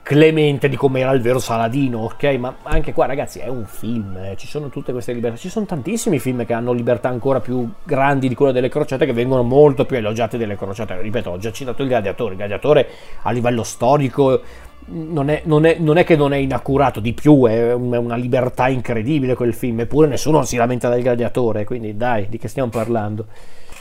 clemente 0.04 0.68
di 0.68 0.76
come 0.76 1.00
era 1.00 1.12
il 1.12 1.23
vero 1.23 1.38
Saladino, 1.38 2.00
ok? 2.00 2.25
Ma 2.38 2.56
anche 2.62 2.92
qua, 2.92 3.06
ragazzi, 3.06 3.38
è 3.38 3.49
un 3.49 3.64
film, 3.64 4.16
eh. 4.18 4.37
ci 4.37 4.46
sono 4.46 4.68
tutte 4.68 4.92
queste 4.92 5.14
libertà. 5.14 5.38
Ci 5.38 5.49
sono 5.49 5.64
tantissimi 5.64 6.18
film 6.18 6.44
che 6.44 6.52
hanno 6.52 6.73
libertà 6.73 7.08
ancora 7.08 7.40
più 7.40 7.68
grandi 7.82 8.28
di 8.28 8.34
quelle 8.34 8.52
delle 8.52 8.68
crociate, 8.68 9.06
che 9.06 9.14
vengono 9.14 9.42
molto 9.42 9.87
più 9.87 9.96
elogiate 9.96 10.37
delle 10.37 10.56
crociate. 10.56 11.00
Ripeto, 11.00 11.30
ho 11.30 11.38
già 11.38 11.50
citato 11.50 11.82
il 11.82 11.88
gladiatore. 11.88 12.32
Il 12.32 12.37
gladiatore 12.37 12.88
a 13.23 13.30
livello 13.30 13.62
storico 13.62 14.42
non 14.88 15.30
è, 15.30 15.40
non, 15.46 15.64
è, 15.64 15.78
non 15.78 15.96
è, 15.96 16.04
che 16.04 16.16
non 16.16 16.34
è 16.34 16.37
inaccurato, 16.37 17.00
di 17.00 17.14
più 17.14 17.46
è 17.46 17.73
una 17.73 18.16
libertà 18.16 18.68
incredibile 18.68 19.34
quel 19.34 19.54
film, 19.54 19.80
eppure 19.80 20.06
nessuno 20.06 20.44
si 20.44 20.56
lamenta 20.56 20.90
del 20.90 21.00
gladiatore, 21.00 21.64
quindi 21.64 21.96
dai, 21.96 22.28
di 22.28 22.37
che 22.37 22.49
stiamo 22.49 22.68
parlando? 22.68 23.26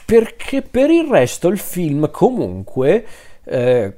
Perché 0.06 0.62
per 0.62 0.90
il 0.90 1.06
resto 1.10 1.50
il 1.50 1.58
film 1.58 2.10
comunque 2.10 3.06
eh, 3.44 3.94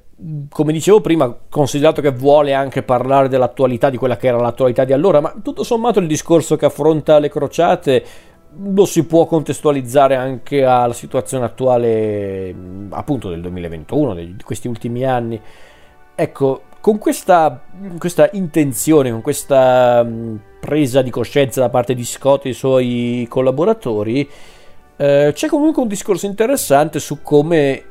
come 0.50 0.72
dicevo 0.72 1.02
prima, 1.02 1.36
considerato 1.50 2.02
che 2.02 2.12
vuole 2.12 2.54
anche 2.54 2.84
parlare 2.84 3.28
dell'attualità, 3.28 3.90
di 3.90 3.98
quella 3.98 4.16
che 4.16 4.28
era 4.28 4.38
l'attualità 4.38 4.86
di 4.86 4.94
allora, 4.94 5.20
ma 5.20 5.36
tutto 5.44 5.64
sommato 5.64 6.00
il 6.00 6.08
discorso 6.08 6.56
che 6.56 6.66
affronta 6.66 7.20
le 7.20 7.30
crociate 7.30 8.06
lo 8.58 8.86
si 8.86 9.06
può 9.06 9.26
contestualizzare 9.26 10.16
anche 10.16 10.64
alla 10.64 10.94
situazione 10.94 11.44
attuale, 11.44 12.56
appunto 12.90 13.30
del 13.30 13.42
2021, 13.42 14.16
di 14.16 14.38
questi 14.46 14.70
ultimi 14.70 15.04
anni. 15.04 15.40
Ecco, 16.16 16.62
con 16.80 16.98
questa, 16.98 17.62
questa 17.98 18.30
intenzione, 18.32 19.12
con 19.12 19.22
questa 19.22 20.08
presa 20.62 21.02
di 21.02 21.10
coscienza 21.10 21.60
da 21.60 21.70
parte 21.70 21.94
di 21.94 22.06
Scott 22.06 22.46
e 22.46 22.50
i 22.50 22.54
suoi 22.54 23.26
collaboratori, 23.30 24.30
eh, 24.96 25.32
c'è 25.34 25.48
comunque 25.48 25.82
un 25.82 25.90
discorso 25.90 26.26
interessante 26.26 27.00
su 27.00 27.22
come 27.22 27.84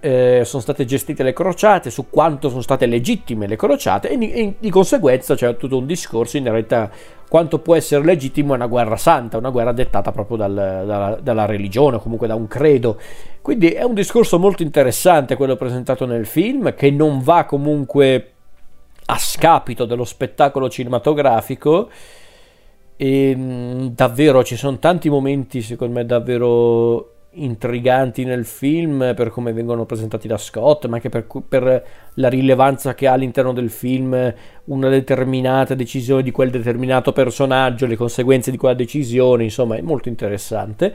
eh, 0.00 0.42
sono 0.44 0.62
state 0.62 0.84
gestite 0.86 1.22
le 1.22 1.32
crociate, 1.32 1.90
su 1.90 2.08
quanto 2.08 2.48
sono 2.48 2.62
state 2.62 2.86
legittime 2.86 3.46
le 3.46 3.56
crociate 3.56 4.08
e, 4.08 4.18
e 4.18 4.54
di 4.58 4.70
conseguenza 4.70 5.34
c'è 5.34 5.56
tutto 5.56 5.76
un 5.76 5.86
discorso 5.86 6.38
in 6.38 6.44
realtà 6.44 6.90
quanto 7.28 7.60
può 7.60 7.76
essere 7.76 8.04
legittimo 8.04 8.54
una 8.54 8.66
guerra 8.66 8.96
santa, 8.96 9.36
una 9.36 9.50
guerra 9.50 9.72
dettata 9.72 10.10
proprio 10.10 10.36
dal, 10.36 10.52
dalla, 10.52 11.18
dalla, 11.22 11.44
religione 11.44 11.96
o 11.96 12.00
comunque 12.00 12.26
da 12.26 12.34
un 12.34 12.48
credo. 12.48 12.98
Quindi 13.40 13.68
è 13.68 13.84
un 13.84 13.94
discorso 13.94 14.38
molto 14.38 14.64
interessante 14.64 15.36
quello 15.36 15.54
presentato 15.54 16.06
nel 16.06 16.26
film 16.26 16.74
che 16.74 16.90
non 16.90 17.22
va 17.22 17.44
comunque 17.44 18.32
a 19.04 19.16
scapito 19.18 19.84
dello 19.84 20.04
spettacolo 20.04 20.68
cinematografico 20.68 21.88
e 22.96 23.34
mm, 23.36 23.86
davvero 23.88 24.42
ci 24.42 24.56
sono 24.56 24.78
tanti 24.78 25.08
momenti 25.08 25.62
secondo 25.62 25.94
me 25.94 26.04
davvero 26.04 27.19
intriganti 27.32 28.24
nel 28.24 28.44
film 28.44 29.12
per 29.14 29.30
come 29.30 29.52
vengono 29.52 29.84
presentati 29.84 30.26
da 30.26 30.36
Scott, 30.36 30.86
ma 30.86 30.96
anche 30.96 31.08
per, 31.08 31.26
per, 31.48 31.86
la 32.14 32.28
rilevanza 32.28 32.94
che 32.94 33.06
ha 33.06 33.12
all'interno 33.12 33.52
del 33.52 33.70
film 33.70 34.34
una 34.64 34.88
determinata 34.88 35.74
decisione 35.74 36.22
di 36.22 36.30
quel 36.30 36.50
determinato 36.50 37.12
personaggio, 37.12 37.86
le 37.86 37.96
conseguenze 37.96 38.50
di 38.50 38.56
quella 38.56 38.74
decisione, 38.74 39.44
insomma 39.44 39.76
è 39.76 39.80
molto 39.80 40.08
interessante. 40.08 40.92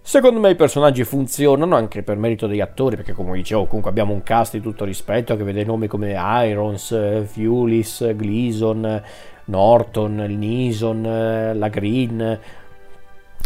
Secondo 0.00 0.38
me 0.38 0.50
i 0.50 0.54
personaggi 0.54 1.02
funzionano 1.02 1.74
anche 1.74 2.04
per 2.04 2.16
merito 2.16 2.46
degli 2.46 2.60
attori, 2.60 2.94
perché 2.94 3.12
come 3.12 3.36
dicevo 3.36 3.66
comunque 3.66 3.90
abbiamo 3.90 4.12
un 4.12 4.22
cast 4.22 4.52
di 4.52 4.60
tutto 4.60 4.84
rispetto 4.84 5.36
che 5.36 5.42
vede 5.42 5.64
nomi 5.64 5.88
come 5.88 6.14
Irons, 6.16 7.26
Fulis, 7.26 8.14
Gleason, 8.14 9.02
Norton, 9.46 10.14
Neeson, 10.14 11.52
la 11.54 11.68
Green 11.68 12.40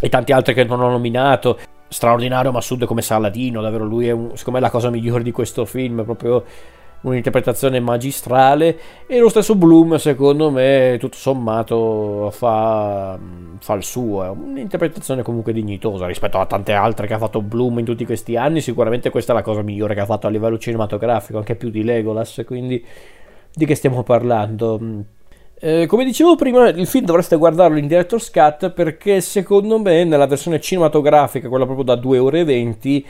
e 0.02 0.08
tanti 0.08 0.32
altri 0.32 0.54
che 0.54 0.64
non 0.64 0.80
ho 0.80 0.90
nominato 0.90 1.58
straordinario 1.90 2.52
Massoud 2.52 2.84
come 2.84 3.02
Saladino, 3.02 3.60
davvero 3.60 3.84
lui 3.84 4.06
è 4.06 4.12
un, 4.12 4.30
secondo 4.36 4.58
me 4.58 4.64
la 4.64 4.70
cosa 4.70 4.90
migliore 4.90 5.24
di 5.24 5.32
questo 5.32 5.64
film, 5.64 6.04
proprio 6.04 6.44
un'interpretazione 7.02 7.80
magistrale 7.80 8.78
e 9.06 9.18
lo 9.18 9.28
stesso 9.28 9.54
Bloom 9.54 9.96
secondo 9.96 10.50
me 10.50 10.96
tutto 11.00 11.16
sommato 11.16 12.30
fa, 12.30 13.18
fa, 13.58 13.74
il 13.74 13.82
suo, 13.82 14.22
è 14.22 14.28
un'interpretazione 14.28 15.22
comunque 15.22 15.52
dignitosa 15.52 16.06
rispetto 16.06 16.38
a 16.38 16.46
tante 16.46 16.72
altre 16.72 17.06
che 17.06 17.14
ha 17.14 17.18
fatto 17.18 17.40
Bloom 17.40 17.80
in 17.80 17.84
tutti 17.84 18.04
questi 18.04 18.36
anni, 18.36 18.60
sicuramente 18.60 19.10
questa 19.10 19.32
è 19.32 19.34
la 19.34 19.42
cosa 19.42 19.62
migliore 19.62 19.94
che 19.94 20.00
ha 20.00 20.06
fatto 20.06 20.26
a 20.26 20.30
livello 20.30 20.58
cinematografico, 20.58 21.38
anche 21.38 21.56
più 21.56 21.70
di 21.70 21.82
Legolas, 21.82 22.42
quindi 22.46 22.84
di 23.52 23.64
che 23.64 23.74
stiamo 23.74 24.02
parlando? 24.04 24.78
Eh, 25.62 25.84
come 25.84 26.06
dicevo 26.06 26.36
prima, 26.36 26.68
il 26.68 26.86
film 26.86 27.04
dovreste 27.04 27.36
guardarlo 27.36 27.76
in 27.76 27.86
director's 27.86 28.30
cut 28.30 28.70
perché 28.70 29.20
secondo 29.20 29.78
me 29.78 30.04
nella 30.04 30.26
versione 30.26 30.58
cinematografica, 30.58 31.50
quella 31.50 31.66
proprio 31.66 31.84
da 31.84 31.96
2 31.96 32.16
ore 32.18 32.40
e 32.40 32.44
20, 32.44 33.06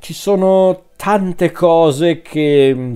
ci 0.00 0.14
sono 0.14 0.84
tante 0.96 1.50
cose 1.52 2.22
che 2.22 2.74
mm, 2.74 2.94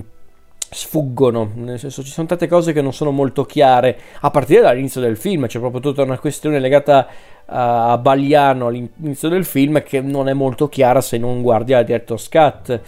sfuggono, 0.71 1.51
nel 1.53 1.77
senso 1.77 2.03
ci 2.03 2.09
sono 2.09 2.25
tante 2.25 2.47
cose 2.47 2.73
che 2.73 2.81
non 2.81 2.91
sono 2.91 3.11
molto 3.11 3.45
chiare, 3.45 3.99
a 4.21 4.31
partire 4.31 4.61
dall'inizio 4.61 4.99
del 4.99 5.15
film, 5.15 5.45
c'è 5.45 5.59
proprio 5.59 5.79
tutta 5.79 6.01
una 6.01 6.17
questione 6.17 6.59
legata 6.59 7.07
a, 7.45 7.99
Bagliano 7.99 8.65
all'inizio 8.65 9.29
del 9.29 9.45
film 9.45 9.83
che 9.83 10.01
non 10.01 10.27
è 10.27 10.33
molto 10.33 10.69
chiara 10.69 11.01
se 11.01 11.19
non 11.19 11.43
guardi 11.43 11.71
la 11.71 11.83
director's 11.83 12.27
cut. 12.29 12.81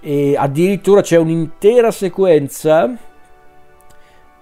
E 0.00 0.34
addirittura 0.36 1.02
c'è 1.02 1.16
un'intera 1.16 1.92
sequenza 1.92 3.14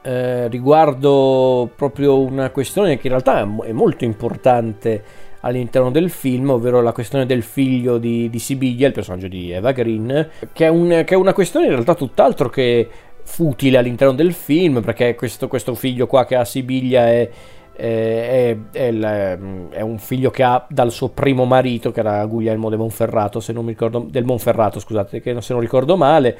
eh, 0.04 0.48
riguardo 0.48 1.70
proprio 1.74 2.20
una 2.20 2.50
questione 2.50 2.98
che 2.98 3.06
in 3.06 3.12
realtà 3.14 3.40
è 3.64 3.72
molto 3.72 4.04
importante 4.04 5.02
all'interno 5.40 5.90
del 5.90 6.10
film, 6.10 6.50
ovvero 6.50 6.82
la 6.82 6.92
questione 6.92 7.26
del 7.26 7.42
figlio 7.42 7.98
di, 7.98 8.28
di 8.28 8.38
Sibiglia, 8.38 8.86
il 8.86 8.92
personaggio 8.92 9.28
di 9.28 9.50
Eva 9.50 9.72
Green, 9.72 10.28
che 10.52 10.66
è, 10.66 10.68
un, 10.68 10.88
che 10.88 11.14
è 11.14 11.16
una 11.16 11.32
questione 11.32 11.66
in 11.66 11.72
realtà 11.72 11.94
tutt'altro 11.94 12.48
che 12.48 12.88
futile 13.22 13.78
all'interno 13.78 14.14
del 14.14 14.32
film, 14.32 14.82
perché 14.82 15.14
questo, 15.14 15.48
questo 15.48 15.74
figlio 15.74 16.06
qua 16.06 16.26
che 16.26 16.36
ha 16.36 16.44
Sibiglia 16.44 17.06
è, 17.06 17.28
è, 17.72 18.56
è, 18.72 18.88
è, 18.90 19.80
un 19.80 19.98
figlio 19.98 20.30
che 20.30 20.42
ha 20.42 20.66
dal 20.68 20.90
suo 20.90 21.08
primo 21.08 21.44
marito, 21.44 21.92
che 21.92 22.00
era 22.00 22.24
Guglielmo 22.26 22.68
de 22.68 22.76
Monferrato, 22.76 23.40
se 23.40 23.52
non 23.52 23.64
mi 23.64 23.70
ricordo, 23.70 24.06
del 24.08 24.24
Monferrato, 24.24 24.80
scusate, 24.80 25.20
che 25.20 25.40
se 25.40 25.52
non 25.52 25.62
ricordo 25.62 25.96
male. 25.96 26.38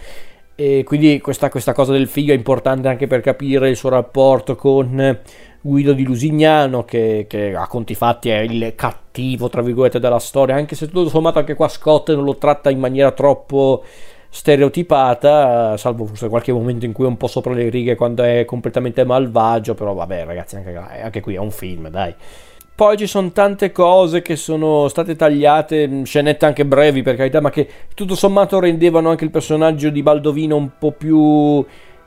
E 0.57 0.85
quindi 0.85 1.21
questa, 1.21 1.51
questa 1.51 1.73
cosa 1.73 1.93
del 1.93 2.07
figlio 2.07 2.33
è 2.33 2.37
importante 2.37 2.87
anche 2.87 3.09
per 3.09 3.21
capire 3.21 3.69
il 3.69 3.77
suo 3.77 3.89
rapporto 3.89 4.55
con 4.55 5.19
Guido 5.61 5.93
di 5.95 6.05
Lusignano, 6.05 6.85
che, 6.85 7.27
che, 7.29 7.57
a 7.57 7.67
conti 7.67 7.95
fatti 7.95 8.29
è 8.29 8.39
il 8.39 8.75
cattivo, 8.77 9.49
tra 9.49 9.63
virgolette, 9.63 9.99
della 9.99 10.19
storia, 10.19 10.55
anche 10.55 10.77
se 10.77 10.87
tutto 10.87 11.09
sommato 11.09 11.39
anche 11.39 11.55
qua 11.55 11.69
Scott 11.69 12.13
non 12.13 12.23
lo 12.23 12.37
tratta 12.37 12.71
in 12.71 12.79
maniera 12.79 13.11
troppo 13.11 13.83
stereotipata, 14.29 15.77
salvo 15.77 16.07
forse 16.07 16.29
qualche 16.29 16.53
momento 16.53 16.85
in 16.85 16.93
cui 16.93 17.05
è 17.05 17.09
un 17.09 17.17
po' 17.17 17.29
sopra 17.29 17.53
le 17.53 17.69
righe 17.69 17.95
quando 17.95 18.23
è 18.23 18.45
completamente 18.45 19.05
malvagio, 19.05 19.75
però 19.75 19.95
vabbè 19.95 20.25
ragazzi, 20.25 20.57
anche, 20.57 20.77
anche 20.77 21.21
qui 21.21 21.35
è 21.35 21.39
un 21.39 21.51
film, 21.51 21.89
dai. 21.89 22.15
Poi 22.77 22.97
ci 22.97 23.07
sono 23.07 23.31
tante 23.31 23.71
cose 23.71 24.21
che 24.21 24.35
sono 24.35 24.89
state 24.89 25.15
tagliate, 25.15 26.03
scenette 26.05 26.45
anche 26.45 26.67
brevi 26.67 27.03
per 27.03 27.15
carità, 27.15 27.41
ma 27.41 27.49
che 27.49 27.69
tutto 27.95 28.17
sommato 28.17 28.59
rendevano 28.59 29.11
anche 29.11 29.23
il 29.23 29.31
personaggio 29.31 29.91
di 29.91 30.03
Baldovino 30.03 30.57
un 30.57 30.71
po' 30.77 30.91
più 30.91 31.65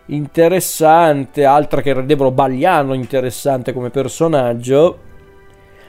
interessante, 0.08 1.46
altre 1.46 1.82
che 1.82 1.94
rendevano 1.94 2.32
Bagliano 2.32 2.94
interessante 2.94 3.72
come 3.72 3.92
personaggio. 3.92 5.00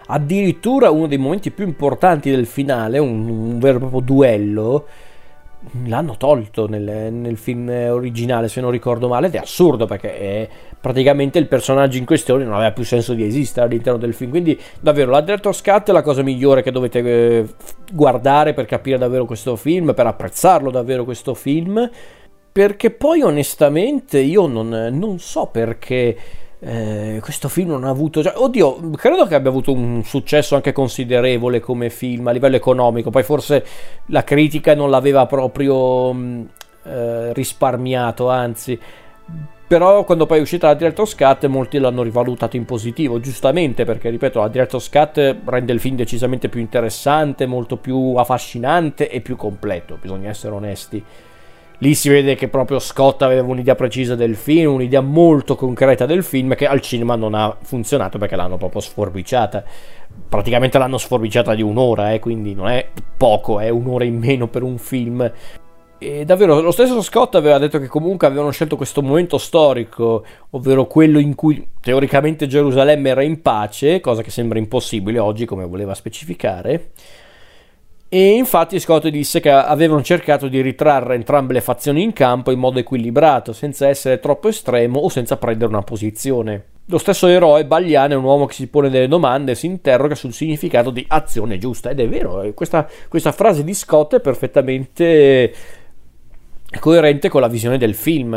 Addirittura 0.06 0.90
uno 0.90 1.08
dei 1.08 1.18
momenti 1.18 1.50
più 1.50 1.66
importanti 1.66 2.30
del 2.30 2.46
finale, 2.46 2.98
un, 2.98 3.28
un 3.28 3.58
vero 3.58 3.78
e 3.78 3.80
proprio 3.80 4.00
duello, 4.00 4.86
l'hanno 5.86 6.16
tolto 6.16 6.68
nel, 6.68 7.12
nel, 7.12 7.36
film 7.36 7.68
originale 7.68 8.48
se 8.48 8.60
non 8.60 8.70
ricordo 8.70 9.08
male 9.08 9.26
ed 9.26 9.34
è 9.34 9.38
assurdo 9.38 9.86
perché 9.86 10.18
è 10.18 10.48
praticamente 10.80 11.38
il 11.38 11.48
personaggio 11.48 11.98
in 11.98 12.04
questione 12.04 12.44
non 12.44 12.54
aveva 12.54 12.70
più 12.70 12.84
senso 12.84 13.14
di 13.14 13.24
esistere 13.24 13.66
all'interno 13.66 13.98
del 13.98 14.14
film. 14.14 14.30
Quindi 14.30 14.58
davvero 14.80 15.10
la 15.10 15.20
Director's 15.20 15.60
Cut 15.62 15.88
è 15.88 15.92
la 15.92 16.02
cosa 16.02 16.22
migliore 16.22 16.62
che 16.62 16.70
dovete 16.70 16.98
eh, 17.00 17.46
guardare 17.92 18.54
per 18.54 18.66
capire 18.66 18.98
davvero 18.98 19.24
questo 19.24 19.56
film 19.56 19.94
per 19.94 20.06
apprezzarlo 20.06 20.70
davvero 20.70 21.04
questo 21.04 21.34
film. 21.34 21.90
Perché 22.50 22.90
poi 22.90 23.22
onestamente 23.22 24.18
io 24.18 24.46
non, 24.46 24.88
non 24.92 25.18
so 25.18 25.46
perché 25.46 26.16
eh, 26.60 27.18
questo 27.22 27.48
film 27.48 27.70
non 27.70 27.84
ha 27.84 27.90
avuto. 27.90 28.22
Cioè, 28.22 28.34
oddio, 28.36 28.90
credo 28.90 29.26
che 29.26 29.34
abbia 29.34 29.50
avuto 29.50 29.72
un 29.72 30.02
successo 30.04 30.54
anche 30.54 30.72
considerevole 30.72 31.60
come 31.60 31.90
film 31.90 32.26
a 32.28 32.32
livello 32.32 32.56
economico. 32.56 33.10
Poi 33.10 33.22
forse 33.22 33.64
la 34.06 34.24
critica 34.24 34.74
non 34.74 34.90
l'aveva 34.90 35.26
proprio 35.26 36.12
mm, 36.12 36.44
eh, 36.84 37.32
risparmiato, 37.32 38.28
anzi. 38.28 38.78
Però 39.68 40.02
quando 40.04 40.24
poi 40.24 40.38
è 40.38 40.40
uscita 40.40 40.68
la 40.68 40.74
Director's 40.74 41.14
Cut 41.14 41.44
molti 41.44 41.78
l'hanno 41.78 42.02
rivalutato 42.02 42.56
in 42.56 42.64
positivo, 42.64 43.20
giustamente 43.20 43.84
perché, 43.84 44.08
ripeto, 44.08 44.40
la 44.40 44.48
Director's 44.48 44.88
Cut 44.88 45.36
rende 45.44 45.72
il 45.74 45.80
film 45.80 45.94
decisamente 45.94 46.48
più 46.48 46.58
interessante, 46.58 47.44
molto 47.44 47.76
più 47.76 48.14
affascinante 48.16 49.10
e 49.10 49.20
più 49.20 49.36
completo, 49.36 49.98
bisogna 50.00 50.30
essere 50.30 50.54
onesti. 50.54 51.04
Lì 51.80 51.94
si 51.94 52.08
vede 52.08 52.34
che 52.34 52.48
proprio 52.48 52.80
Scott 52.80 53.22
aveva 53.22 53.46
un'idea 53.46 53.76
precisa 53.76 54.16
del 54.16 54.34
film, 54.34 54.72
un'idea 54.72 55.00
molto 55.00 55.54
concreta 55.54 56.06
del 56.06 56.24
film 56.24 56.56
che 56.56 56.66
al 56.66 56.80
cinema 56.80 57.14
non 57.14 57.34
ha 57.34 57.56
funzionato 57.62 58.18
perché 58.18 58.34
l'hanno 58.34 58.56
proprio 58.56 58.80
sforbiciata. 58.80 59.62
Praticamente 60.28 60.76
l'hanno 60.76 60.98
sforbiciata 60.98 61.54
di 61.54 61.62
un'ora, 61.62 62.12
eh, 62.12 62.18
quindi 62.18 62.52
non 62.52 62.66
è 62.66 62.88
poco, 63.16 63.60
è 63.60 63.68
un'ora 63.68 64.02
in 64.02 64.18
meno 64.18 64.48
per 64.48 64.64
un 64.64 64.76
film. 64.76 65.30
E 66.00 66.24
davvero, 66.24 66.60
lo 66.60 66.72
stesso 66.72 67.00
Scott 67.00 67.36
aveva 67.36 67.58
detto 67.58 67.78
che 67.78 67.86
comunque 67.86 68.26
avevano 68.26 68.50
scelto 68.50 68.76
questo 68.76 69.00
momento 69.00 69.38
storico, 69.38 70.24
ovvero 70.50 70.86
quello 70.86 71.20
in 71.20 71.36
cui 71.36 71.64
teoricamente 71.80 72.48
Gerusalemme 72.48 73.10
era 73.10 73.22
in 73.22 73.40
pace, 73.40 74.00
cosa 74.00 74.22
che 74.22 74.30
sembra 74.32 74.58
impossibile 74.58 75.20
oggi, 75.20 75.44
come 75.44 75.64
voleva 75.64 75.94
specificare 75.94 76.90
e 78.10 78.30
infatti 78.30 78.80
Scott 78.80 79.06
disse 79.08 79.40
che 79.40 79.50
avevano 79.50 80.02
cercato 80.02 80.48
di 80.48 80.62
ritrarre 80.62 81.14
entrambe 81.14 81.52
le 81.52 81.60
fazioni 81.60 82.02
in 82.02 82.14
campo 82.14 82.50
in 82.50 82.58
modo 82.58 82.78
equilibrato, 82.78 83.52
senza 83.52 83.86
essere 83.86 84.18
troppo 84.18 84.48
estremo 84.48 85.00
o 85.00 85.08
senza 85.10 85.36
prendere 85.36 85.70
una 85.70 85.82
posizione. 85.82 86.64
Lo 86.86 86.96
stesso 86.96 87.26
eroe, 87.26 87.66
Bagliano, 87.66 88.14
è 88.14 88.16
un 88.16 88.24
uomo 88.24 88.46
che 88.46 88.54
si 88.54 88.66
pone 88.66 88.88
delle 88.88 89.08
domande 89.08 89.52
e 89.52 89.54
si 89.54 89.66
interroga 89.66 90.14
sul 90.14 90.32
significato 90.32 90.88
di 90.88 91.04
azione 91.06 91.58
giusta. 91.58 91.90
Ed 91.90 92.00
è 92.00 92.08
vero, 92.08 92.40
eh, 92.40 92.54
questa, 92.54 92.88
questa 93.08 93.30
frase 93.30 93.62
di 93.62 93.74
Scott 93.74 94.14
è 94.14 94.20
perfettamente 94.20 95.52
coerente 96.80 97.28
con 97.28 97.42
la 97.42 97.48
visione 97.48 97.76
del 97.76 97.94
film. 97.94 98.34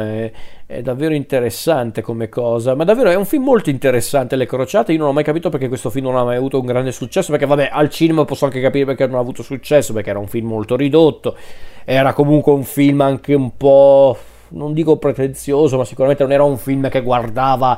È, 0.71 0.81
davvero 0.81 1.13
interessante 1.13 2.01
come 2.01 2.29
cosa. 2.29 2.75
Ma 2.75 2.85
davvero 2.85 3.09
è 3.09 3.15
un 3.15 3.25
film 3.25 3.43
molto 3.43 3.69
interessante. 3.69 4.37
Le 4.37 4.45
crociate. 4.45 4.93
Io 4.93 4.99
non 4.99 5.09
ho 5.09 5.11
mai 5.11 5.25
capito 5.25 5.49
perché 5.49 5.67
questo 5.67 5.89
film 5.89 6.05
non 6.05 6.15
ha 6.15 6.23
mai 6.23 6.37
avuto 6.37 6.61
un 6.61 6.65
grande 6.65 6.93
successo. 6.93 7.31
Perché, 7.31 7.45
vabbè, 7.45 7.67
al 7.69 7.89
cinema 7.89 8.23
posso 8.23 8.45
anche 8.45 8.61
capire 8.61 8.85
perché 8.85 9.05
non 9.05 9.15
ha 9.15 9.19
avuto 9.19 9.43
successo. 9.43 9.91
Perché 9.91 10.11
era 10.11 10.19
un 10.19 10.27
film 10.27 10.47
molto 10.47 10.77
ridotto. 10.77 11.35
Era 11.83 12.13
comunque 12.13 12.53
un 12.53 12.63
film 12.63 13.01
anche 13.01 13.33
un 13.33 13.57
po'. 13.57 14.17
Non 14.49 14.71
dico 14.71 14.95
pretenzioso, 14.95 15.75
ma 15.77 15.83
sicuramente 15.83 16.23
non 16.23 16.31
era 16.31 16.43
un 16.43 16.57
film 16.57 16.87
che 16.87 17.01
guardava 17.01 17.77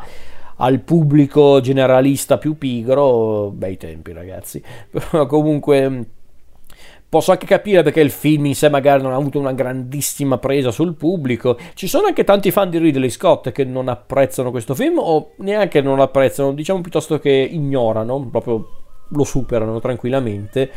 al 0.58 0.79
pubblico 0.82 1.62
generalista 1.62 2.38
più 2.38 2.60
pigro. 2.60 3.49
Bei 3.49 3.75
tempi, 3.75 4.13
ragazzi. 4.13 4.62
Però 4.91 5.25
comunque 5.25 6.06
Posso 7.13 7.30
anche 7.30 7.45
capire 7.45 7.84
perché 7.84 7.99
il 7.99 8.10
film 8.10 8.47
in 8.47 8.56
sé 8.56 8.69
magari 8.69 9.04
non 9.04 9.12
ha 9.12 9.17
avuto 9.17 9.38
una 9.38 9.54
grandissima 9.54 10.39
presa 10.39 10.71
sul 10.71 10.95
pubblico. 10.95 11.60
Ci 11.76 11.86
sono 11.86 12.08
anche 12.08 12.23
tanti 12.23 12.49
fan 12.49 12.71
di 12.71 12.80
Ridley 12.80 13.12
Scott 13.12 13.52
che 13.52 13.65
non 13.65 13.88
apprezzano 13.88 14.49
questo 14.49 14.73
film 14.73 14.97
o 14.97 15.34
neanche 15.38 15.80
non 15.82 15.97
lo 15.97 16.02
apprezzano, 16.02 16.54
diciamo 16.54 16.82
piuttosto 16.82 17.19
che 17.19 17.30
ignorano, 17.30 18.30
proprio 18.32 18.67
lo 19.10 19.23
superano 19.26 19.80
tranquillamente. 19.80 20.71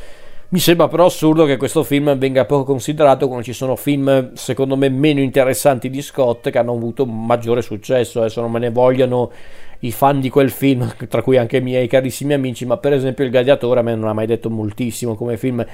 Mi 0.48 0.58
sembra 0.58 0.88
però 0.88 1.06
assurdo 1.06 1.46
che 1.46 1.56
questo 1.56 1.82
film 1.82 2.18
venga 2.18 2.44
poco 2.44 2.64
considerato 2.64 3.28
quando 3.28 3.42
ci 3.42 3.54
sono 3.54 3.74
film 3.74 4.34
secondo 4.34 4.76
me 4.76 4.90
meno 4.90 5.20
interessanti 5.20 5.88
di 5.88 6.02
Scott 6.02 6.50
che 6.50 6.58
hanno 6.58 6.74
avuto 6.74 7.06
maggiore 7.06 7.62
successo. 7.62 8.18
Adesso 8.18 8.42
non 8.42 8.50
me 8.50 8.58
ne 8.58 8.70
vogliono 8.70 9.32
i 9.80 9.90
fan 9.90 10.20
di 10.20 10.28
quel 10.28 10.50
film, 10.50 10.86
tra 11.08 11.22
cui 11.22 11.38
anche 11.38 11.56
i 11.56 11.62
miei 11.62 11.86
carissimi 11.86 12.34
amici, 12.34 12.66
ma 12.66 12.76
per 12.76 12.92
esempio 12.92 13.24
Il 13.24 13.30
Gladiatore 13.30 13.80
a 13.80 13.82
me 13.82 13.94
non 13.94 14.08
ha 14.08 14.12
mai 14.12 14.26
detto 14.26 14.50
moltissimo 14.50 15.14
come 15.14 15.38
film 15.38 15.64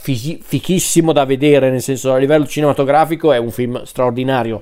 fisi- 0.00 0.38
fichissimo 0.42 1.12
da 1.12 1.24
vedere, 1.24 1.70
nel 1.70 1.82
senso 1.82 2.12
a 2.12 2.18
livello 2.18 2.46
cinematografico 2.46 3.32
è 3.32 3.38
un 3.38 3.50
film 3.50 3.82
straordinario, 3.82 4.60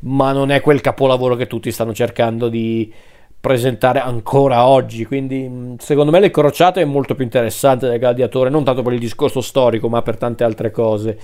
ma 0.00 0.32
non 0.32 0.50
è 0.50 0.60
quel 0.60 0.80
capolavoro 0.80 1.36
che 1.36 1.46
tutti 1.46 1.70
stanno 1.70 1.92
cercando 1.92 2.48
di 2.48 2.92
presentare 3.40 4.00
ancora 4.00 4.66
oggi. 4.66 5.04
Quindi, 5.04 5.76
secondo 5.78 6.10
me, 6.10 6.20
Le 6.20 6.30
Crociate 6.30 6.80
è 6.80 6.84
molto 6.84 7.14
più 7.14 7.24
interessante 7.24 7.88
del 7.88 7.98
Gladiatore, 7.98 8.50
non 8.50 8.64
tanto 8.64 8.82
per 8.82 8.92
il 8.92 8.98
discorso 8.98 9.40
storico, 9.40 9.88
ma 9.88 10.02
per 10.02 10.16
tante 10.16 10.44
altre 10.44 10.70
cose. 10.70 11.18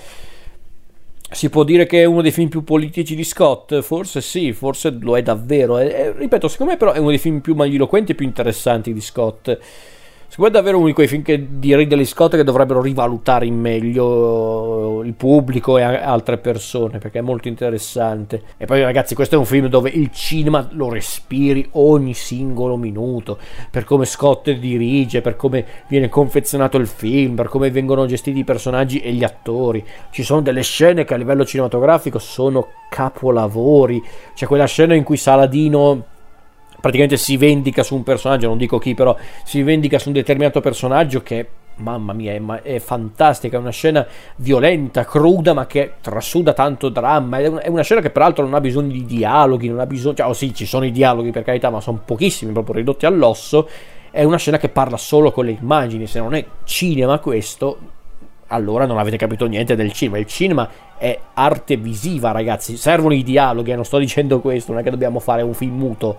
Si 1.30 1.48
può 1.50 1.64
dire 1.64 1.86
che 1.86 2.02
è 2.02 2.04
uno 2.04 2.22
dei 2.22 2.30
film 2.30 2.48
più 2.48 2.62
politici 2.62 3.16
di 3.16 3.24
Scott? 3.24 3.80
Forse 3.80 4.20
sì, 4.20 4.52
forse 4.52 4.96
lo 5.00 5.16
è 5.16 5.22
davvero. 5.22 5.78
E, 5.78 5.86
e, 5.86 6.12
ripeto, 6.12 6.46
secondo 6.48 6.72
me, 6.72 6.78
però, 6.78 6.92
è 6.92 6.98
uno 6.98 7.08
dei 7.08 7.18
film 7.18 7.40
più 7.40 7.54
magniloquenti 7.54 8.12
e 8.12 8.14
più 8.14 8.26
interessanti 8.26 8.92
di 8.92 9.00
Scott. 9.00 9.58
Secondo 10.34 10.50
me 10.50 10.58
è 10.58 10.62
davvero 10.62 10.78
uno 10.78 10.88
di 10.88 10.94
quei 10.94 11.06
film 11.06 11.22
che, 11.22 11.46
di 11.48 11.76
Ridley 11.76 12.04
Scott 12.04 12.34
che 12.34 12.42
dovrebbero 12.42 12.82
rivalutare 12.82 13.46
in 13.46 13.56
meglio 13.56 15.00
il 15.04 15.12
pubblico 15.12 15.78
e 15.78 15.82
altre 15.84 16.38
persone 16.38 16.98
perché 16.98 17.20
è 17.20 17.22
molto 17.22 17.46
interessante. 17.46 18.42
E 18.56 18.66
poi 18.66 18.82
ragazzi 18.82 19.14
questo 19.14 19.36
è 19.36 19.38
un 19.38 19.44
film 19.44 19.68
dove 19.68 19.90
il 19.90 20.10
cinema 20.10 20.66
lo 20.72 20.88
respiri 20.88 21.68
ogni 21.74 22.14
singolo 22.14 22.76
minuto, 22.76 23.38
per 23.70 23.84
come 23.84 24.06
Scott 24.06 24.50
dirige, 24.50 25.20
per 25.20 25.36
come 25.36 25.64
viene 25.86 26.08
confezionato 26.08 26.78
il 26.78 26.88
film, 26.88 27.36
per 27.36 27.46
come 27.46 27.70
vengono 27.70 28.04
gestiti 28.04 28.40
i 28.40 28.44
personaggi 28.44 28.98
e 28.98 29.12
gli 29.12 29.22
attori. 29.22 29.84
Ci 30.10 30.24
sono 30.24 30.40
delle 30.40 30.62
scene 30.62 31.04
che 31.04 31.14
a 31.14 31.16
livello 31.16 31.44
cinematografico 31.44 32.18
sono 32.18 32.70
capolavori. 32.90 34.02
C'è 34.34 34.46
quella 34.46 34.66
scena 34.66 34.96
in 34.96 35.04
cui 35.04 35.16
Saladino 35.16 36.06
praticamente 36.84 37.16
si 37.16 37.38
vendica 37.38 37.82
su 37.82 37.94
un 37.94 38.02
personaggio, 38.02 38.46
non 38.46 38.58
dico 38.58 38.76
chi, 38.76 38.92
però 38.92 39.16
si 39.42 39.62
vendica 39.62 39.98
su 39.98 40.08
un 40.08 40.14
determinato 40.14 40.60
personaggio 40.60 41.22
che 41.22 41.48
mamma 41.76 42.12
mia, 42.12 42.34
è, 42.34 42.42
è, 42.60 42.78
fantastica, 42.78 43.56
è 43.56 43.60
una 43.60 43.70
scena 43.70 44.06
violenta, 44.36 45.06
cruda, 45.06 45.54
ma 45.54 45.64
che 45.64 45.94
trasuda 46.02 46.52
tanto 46.52 46.90
dramma. 46.90 47.38
È, 47.38 47.46
un, 47.46 47.58
è, 47.62 47.68
una 47.68 47.80
scena 47.80 48.02
che 48.02 48.10
peraltro 48.10 48.44
non 48.44 48.52
ha 48.52 48.60
bisogno 48.60 48.92
di 48.92 49.06
dialoghi, 49.06 49.68
non 49.68 49.80
ha 49.80 49.86
bisogno. 49.86 50.14
Cioè, 50.14 50.28
oh 50.28 50.34
sì, 50.34 50.52
ci 50.52 50.66
sono 50.66 50.84
i 50.84 50.92
dialoghi 50.92 51.30
per 51.30 51.42
carità, 51.42 51.70
ma 51.70 51.80
sono 51.80 52.02
pochissimi, 52.04 52.52
proprio 52.52 52.74
ridotti 52.74 53.06
all'osso. 53.06 53.66
È 54.10 54.22
una 54.22 54.36
scena 54.36 54.58
che 54.58 54.68
parla 54.68 54.98
solo 54.98 55.32
con 55.32 55.46
le 55.46 55.56
immagini. 55.58 56.06
Se 56.06 56.18
non 56.20 56.34
è 56.34 56.44
cinema 56.64 57.18
questo, 57.18 57.78
allora 58.48 58.84
non 58.84 58.98
avete 58.98 59.16
capito 59.16 59.46
niente 59.46 59.74
del 59.74 59.90
cinema. 59.90 60.18
Il 60.18 60.26
cinema 60.26 60.68
è 60.98 61.18
arte 61.32 61.76
visiva, 61.76 62.30
ragazzi. 62.30 62.76
Servono 62.76 63.14
i 63.14 63.22
dialoghi, 63.22 63.70
eh, 63.70 63.74
non 63.74 63.86
sto 63.86 63.96
dicendo 63.96 64.40
questo, 64.40 64.72
non 64.72 64.82
è 64.82 64.84
che 64.84 64.90
dobbiamo 64.90 65.18
fare 65.18 65.40
un 65.40 65.54
film 65.54 65.76
muto, 65.76 66.16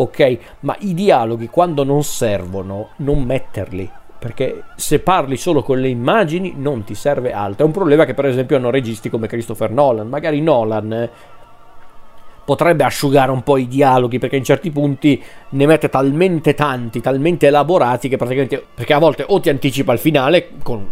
ok? 0.00 0.38
Ma 0.60 0.76
i 0.80 0.94
dialoghi 0.94 1.48
quando 1.48 1.84
non 1.84 2.02
servono, 2.02 2.90
non 2.96 3.22
metterli. 3.22 3.88
Perché 4.18 4.64
se 4.76 4.98
parli 4.98 5.38
solo 5.38 5.62
con 5.62 5.80
le 5.80 5.88
immagini 5.88 6.52
non 6.56 6.84
ti 6.84 6.94
serve 6.94 7.32
altro. 7.32 7.64
È 7.64 7.66
un 7.66 7.72
problema 7.72 8.04
che 8.04 8.12
per 8.12 8.26
esempio 8.26 8.56
hanno 8.56 8.70
registi 8.70 9.08
come 9.08 9.26
Christopher 9.26 9.70
Nolan. 9.70 10.08
Magari 10.08 10.42
Nolan 10.42 10.92
eh, 10.92 11.10
potrebbe 12.44 12.84
asciugare 12.84 13.30
un 13.30 13.42
po' 13.42 13.56
i 13.56 13.66
dialoghi 13.66 14.18
perché 14.18 14.36
in 14.36 14.44
certi 14.44 14.70
punti 14.70 15.22
ne 15.50 15.66
mette 15.66 15.88
talmente 15.88 16.52
tanti, 16.52 17.00
talmente 17.00 17.46
elaborati 17.46 18.10
che 18.10 18.18
praticamente 18.18 18.62
perché 18.74 18.92
a 18.92 18.98
volte 18.98 19.24
o 19.26 19.40
ti 19.40 19.48
anticipa 19.48 19.94
il 19.94 19.98
finale 19.98 20.50
con 20.62 20.90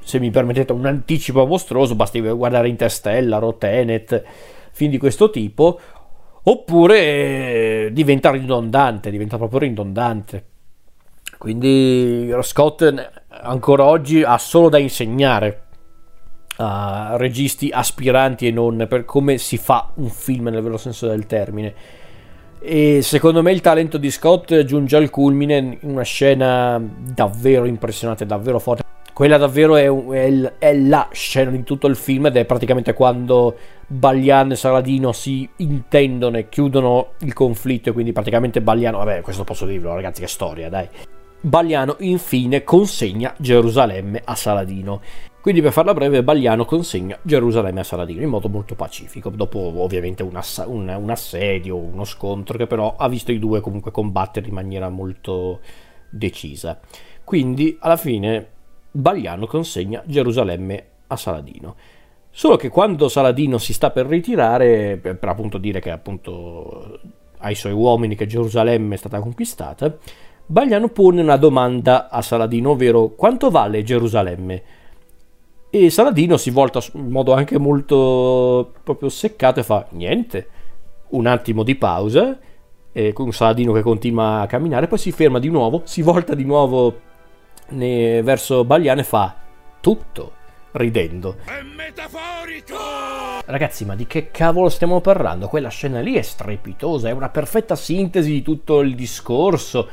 se 0.00 0.20
mi 0.20 0.30
permettete 0.30 0.72
un 0.72 0.86
anticipo 0.86 1.46
mostruoso, 1.46 1.96
basti 1.96 2.20
guardare 2.20 2.68
Interstellar 2.68 3.42
o 3.42 3.56
Tenet, 3.56 4.22
film 4.70 4.90
di 4.90 4.98
questo 4.98 5.30
tipo, 5.30 5.80
oppure 6.48 6.98
eh, 6.98 7.88
diventa 7.92 8.30
ridondante, 8.30 9.10
diventa 9.10 9.36
proprio 9.36 9.60
ridondante. 9.60 10.44
Quindi 11.38 12.32
Scott 12.42 13.10
ancora 13.28 13.84
oggi 13.84 14.22
ha 14.22 14.38
solo 14.38 14.68
da 14.68 14.78
insegnare 14.78 15.62
a 16.58 17.16
registi 17.16 17.70
aspiranti 17.70 18.46
e 18.46 18.50
non 18.50 18.86
per 18.88 19.04
come 19.04 19.36
si 19.38 19.58
fa 19.58 19.90
un 19.96 20.08
film 20.08 20.48
nel 20.48 20.62
vero 20.62 20.78
senso 20.78 21.08
del 21.08 21.26
termine. 21.26 21.74
E 22.58 23.02
secondo 23.02 23.42
me 23.42 23.52
il 23.52 23.60
talento 23.60 23.98
di 23.98 24.10
Scott 24.10 24.64
giunge 24.64 24.96
al 24.96 25.10
culmine 25.10 25.78
in 25.80 25.90
una 25.90 26.02
scena 26.02 26.80
davvero 26.80 27.66
impressionante, 27.66 28.24
davvero 28.24 28.58
forte. 28.58 28.95
Quella 29.16 29.38
davvero 29.38 29.76
è, 29.76 29.90
è, 29.90 30.52
è, 30.58 30.76
la 30.76 31.08
scena 31.10 31.50
di 31.50 31.62
tutto 31.62 31.86
il 31.86 31.96
film 31.96 32.26
ed 32.26 32.36
è 32.36 32.44
praticamente 32.44 32.92
quando 32.92 33.56
Bagliano 33.86 34.52
e 34.52 34.56
Saladino 34.56 35.12
si 35.12 35.48
intendono 35.56 36.36
e 36.36 36.50
chiudono 36.50 37.12
il 37.20 37.32
conflitto 37.32 37.88
e 37.88 37.92
quindi 37.92 38.12
praticamente 38.12 38.60
Bagliano, 38.60 38.98
vabbè 38.98 39.22
questo 39.22 39.42
posso 39.42 39.64
dirlo 39.64 39.94
ragazzi 39.94 40.20
che 40.20 40.26
storia 40.26 40.68
dai. 40.68 40.86
Bagliano 41.40 41.96
infine 42.00 42.62
consegna 42.62 43.34
Gerusalemme 43.38 44.20
a 44.22 44.34
Saladino. 44.34 45.00
Quindi 45.40 45.62
per 45.62 45.72
farla 45.72 45.94
breve, 45.94 46.22
Bagliano 46.22 46.66
consegna 46.66 47.18
Gerusalemme 47.22 47.80
a 47.80 47.84
Saladino 47.84 48.20
in 48.20 48.28
modo 48.28 48.50
molto 48.50 48.74
pacifico, 48.74 49.30
dopo 49.30 49.58
ovviamente 49.78 50.24
un, 50.24 50.36
ass- 50.36 50.66
un, 50.66 50.94
un 50.94 51.08
assedio, 51.08 51.74
uno 51.74 52.04
scontro 52.04 52.58
che 52.58 52.66
però 52.66 52.96
ha 52.98 53.08
visto 53.08 53.32
i 53.32 53.38
due 53.38 53.62
comunque 53.62 53.92
combattere 53.92 54.46
in 54.48 54.52
maniera 54.52 54.90
molto 54.90 55.60
decisa. 56.10 56.78
Quindi 57.24 57.78
alla 57.80 57.96
fine 57.96 58.48
Bagliano 58.96 59.46
consegna 59.46 60.02
Gerusalemme 60.06 60.84
a 61.08 61.16
Saladino. 61.16 61.76
Solo 62.30 62.56
che 62.56 62.68
quando 62.68 63.08
Saladino 63.08 63.58
si 63.58 63.72
sta 63.72 63.90
per 63.90 64.06
ritirare, 64.06 64.96
per, 64.96 65.18
per 65.18 65.28
appunto 65.28 65.58
dire 65.58 65.80
che 65.80 65.90
appunto 65.90 67.00
ai 67.38 67.54
suoi 67.54 67.72
uomini 67.72 68.14
che 68.14 68.26
Gerusalemme 68.26 68.94
è 68.94 68.98
stata 68.98 69.20
conquistata, 69.20 69.96
Bagliano 70.46 70.88
pone 70.88 71.20
una 71.20 71.36
domanda 71.36 72.08
a 72.08 72.22
Saladino, 72.22 72.70
ovvero 72.70 73.08
quanto 73.10 73.50
vale 73.50 73.82
Gerusalemme? 73.82 74.62
E 75.68 75.90
Saladino 75.90 76.36
si 76.36 76.50
volta 76.50 76.80
in 76.94 77.10
modo 77.10 77.34
anche 77.34 77.58
molto 77.58 78.72
proprio 78.82 79.08
seccato 79.08 79.60
e 79.60 79.64
fa 79.64 79.86
niente. 79.90 80.48
Un 81.08 81.26
attimo 81.26 81.62
di 81.62 81.74
pausa, 81.74 82.38
e 82.92 83.12
con 83.12 83.32
Saladino 83.32 83.72
che 83.72 83.82
continua 83.82 84.40
a 84.40 84.46
camminare, 84.46 84.86
poi 84.86 84.98
si 84.98 85.12
ferma 85.12 85.38
di 85.38 85.50
nuovo, 85.50 85.82
si 85.84 86.00
volta 86.00 86.34
di 86.34 86.44
nuovo 86.44 87.00
ne, 87.68 88.22
verso 88.22 88.64
Bagliano 88.64 89.00
e 89.00 89.04
fa 89.04 89.34
tutto 89.80 90.32
ridendo. 90.72 91.36
È 91.44 91.62
metaforico! 91.62 92.74
Ragazzi, 93.44 93.84
ma 93.84 93.94
di 93.94 94.06
che 94.06 94.30
cavolo 94.30 94.68
stiamo 94.68 95.00
parlando? 95.00 95.48
Quella 95.48 95.68
scena 95.68 96.00
lì 96.00 96.14
è 96.14 96.22
strepitosa, 96.22 97.08
è 97.08 97.12
una 97.12 97.28
perfetta 97.28 97.76
sintesi 97.76 98.30
di 98.30 98.42
tutto 98.42 98.80
il 98.80 98.94
discorso. 98.94 99.88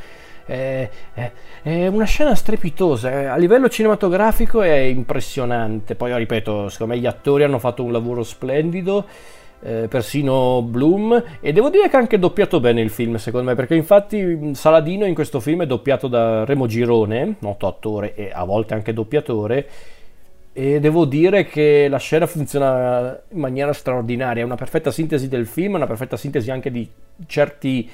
È, 0.45 0.89
è, 1.13 1.31
è 1.61 1.87
una 1.87 2.05
scena 2.05 2.35
strepitosa, 2.35 3.31
a 3.31 3.37
livello 3.37 3.69
cinematografico 3.69 4.61
è 4.61 4.75
impressionante. 4.75 5.95
Poi, 5.95 6.15
ripeto, 6.15 6.69
secondo 6.69 6.93
me 6.93 6.99
gli 6.99 7.05
attori 7.05 7.43
hanno 7.43 7.59
fatto 7.59 7.83
un 7.83 7.91
lavoro 7.91 8.23
splendido 8.23 9.05
eh, 9.63 9.87
persino 9.87 10.61
Bloom 10.61 11.23
e 11.39 11.53
devo 11.53 11.69
dire 11.69 11.89
che 11.89 11.95
ha 11.95 11.99
anche 11.99 12.19
doppiato 12.19 12.59
bene 12.59 12.81
il 12.81 12.89
film 12.89 13.15
secondo 13.15 13.49
me 13.49 13.55
perché 13.55 13.75
infatti 13.75 14.53
Saladino 14.53 15.05
in 15.05 15.15
questo 15.15 15.39
film 15.39 15.63
è 15.63 15.65
doppiato 15.65 16.07
da 16.07 16.43
Remo 16.43 16.67
Girone, 16.67 17.35
noto 17.39 17.67
attore 17.67 18.13
e 18.15 18.29
a 18.33 18.43
volte 18.43 18.73
anche 18.73 18.93
doppiatore 18.93 19.67
e 20.55 20.79
devo 20.79 21.05
dire 21.05 21.45
che 21.45 21.87
la 21.89 21.97
scena 21.97 22.27
funziona 22.27 23.19
in 23.29 23.39
maniera 23.39 23.73
straordinaria, 23.73 24.43
è 24.43 24.45
una 24.45 24.53
perfetta 24.53 24.91
sintesi 24.91 25.27
del 25.27 25.47
film, 25.47 25.73
una 25.73 25.87
perfetta 25.87 26.15
sintesi 26.15 26.51
anche 26.51 26.69
di 26.69 26.87
certi 27.25 27.89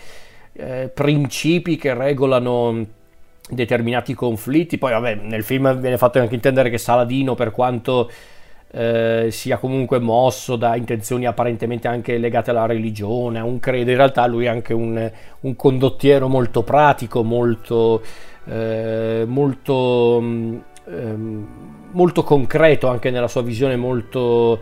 eh, 0.51 0.91
principi 0.93 1.77
che 1.77 1.93
regolano 1.93 2.86
determinati 3.49 4.13
conflitti. 4.13 4.77
Poi, 4.77 4.91
vabbè, 4.91 5.15
nel 5.15 5.43
film 5.43 5.79
viene 5.79 5.97
fatto 5.97 6.19
anche 6.19 6.36
intendere 6.36 6.69
che 6.69 6.77
Saladino, 6.77 7.34
per 7.34 7.51
quanto 7.51 8.12
eh, 8.71 9.27
sia 9.32 9.58
comunque 9.58 9.99
mosso 9.99 10.55
da 10.55 10.75
intenzioni 10.75 11.25
apparentemente 11.25 11.88
anche 11.88 12.17
legate 12.17 12.51
alla 12.51 12.65
religione, 12.65 13.39
a 13.39 13.43
un 13.43 13.60
credo, 13.60 13.89
in 13.89 13.97
realtà 13.97 14.27
lui 14.27 14.45
è 14.45 14.49
anche 14.49 14.73
un, 14.73 15.12
un 15.41 15.55
condottiero 15.55 16.27
molto 16.27 16.63
pratico, 16.63 17.23
molto, 17.23 18.01
eh, 18.45 19.23
molto, 19.27 20.21
eh, 20.88 21.15
molto 21.91 22.23
concreto 22.23 22.88
anche 22.88 23.10
nella 23.10 23.27
sua 23.27 23.41
visione 23.41 23.75
molto 23.75 24.62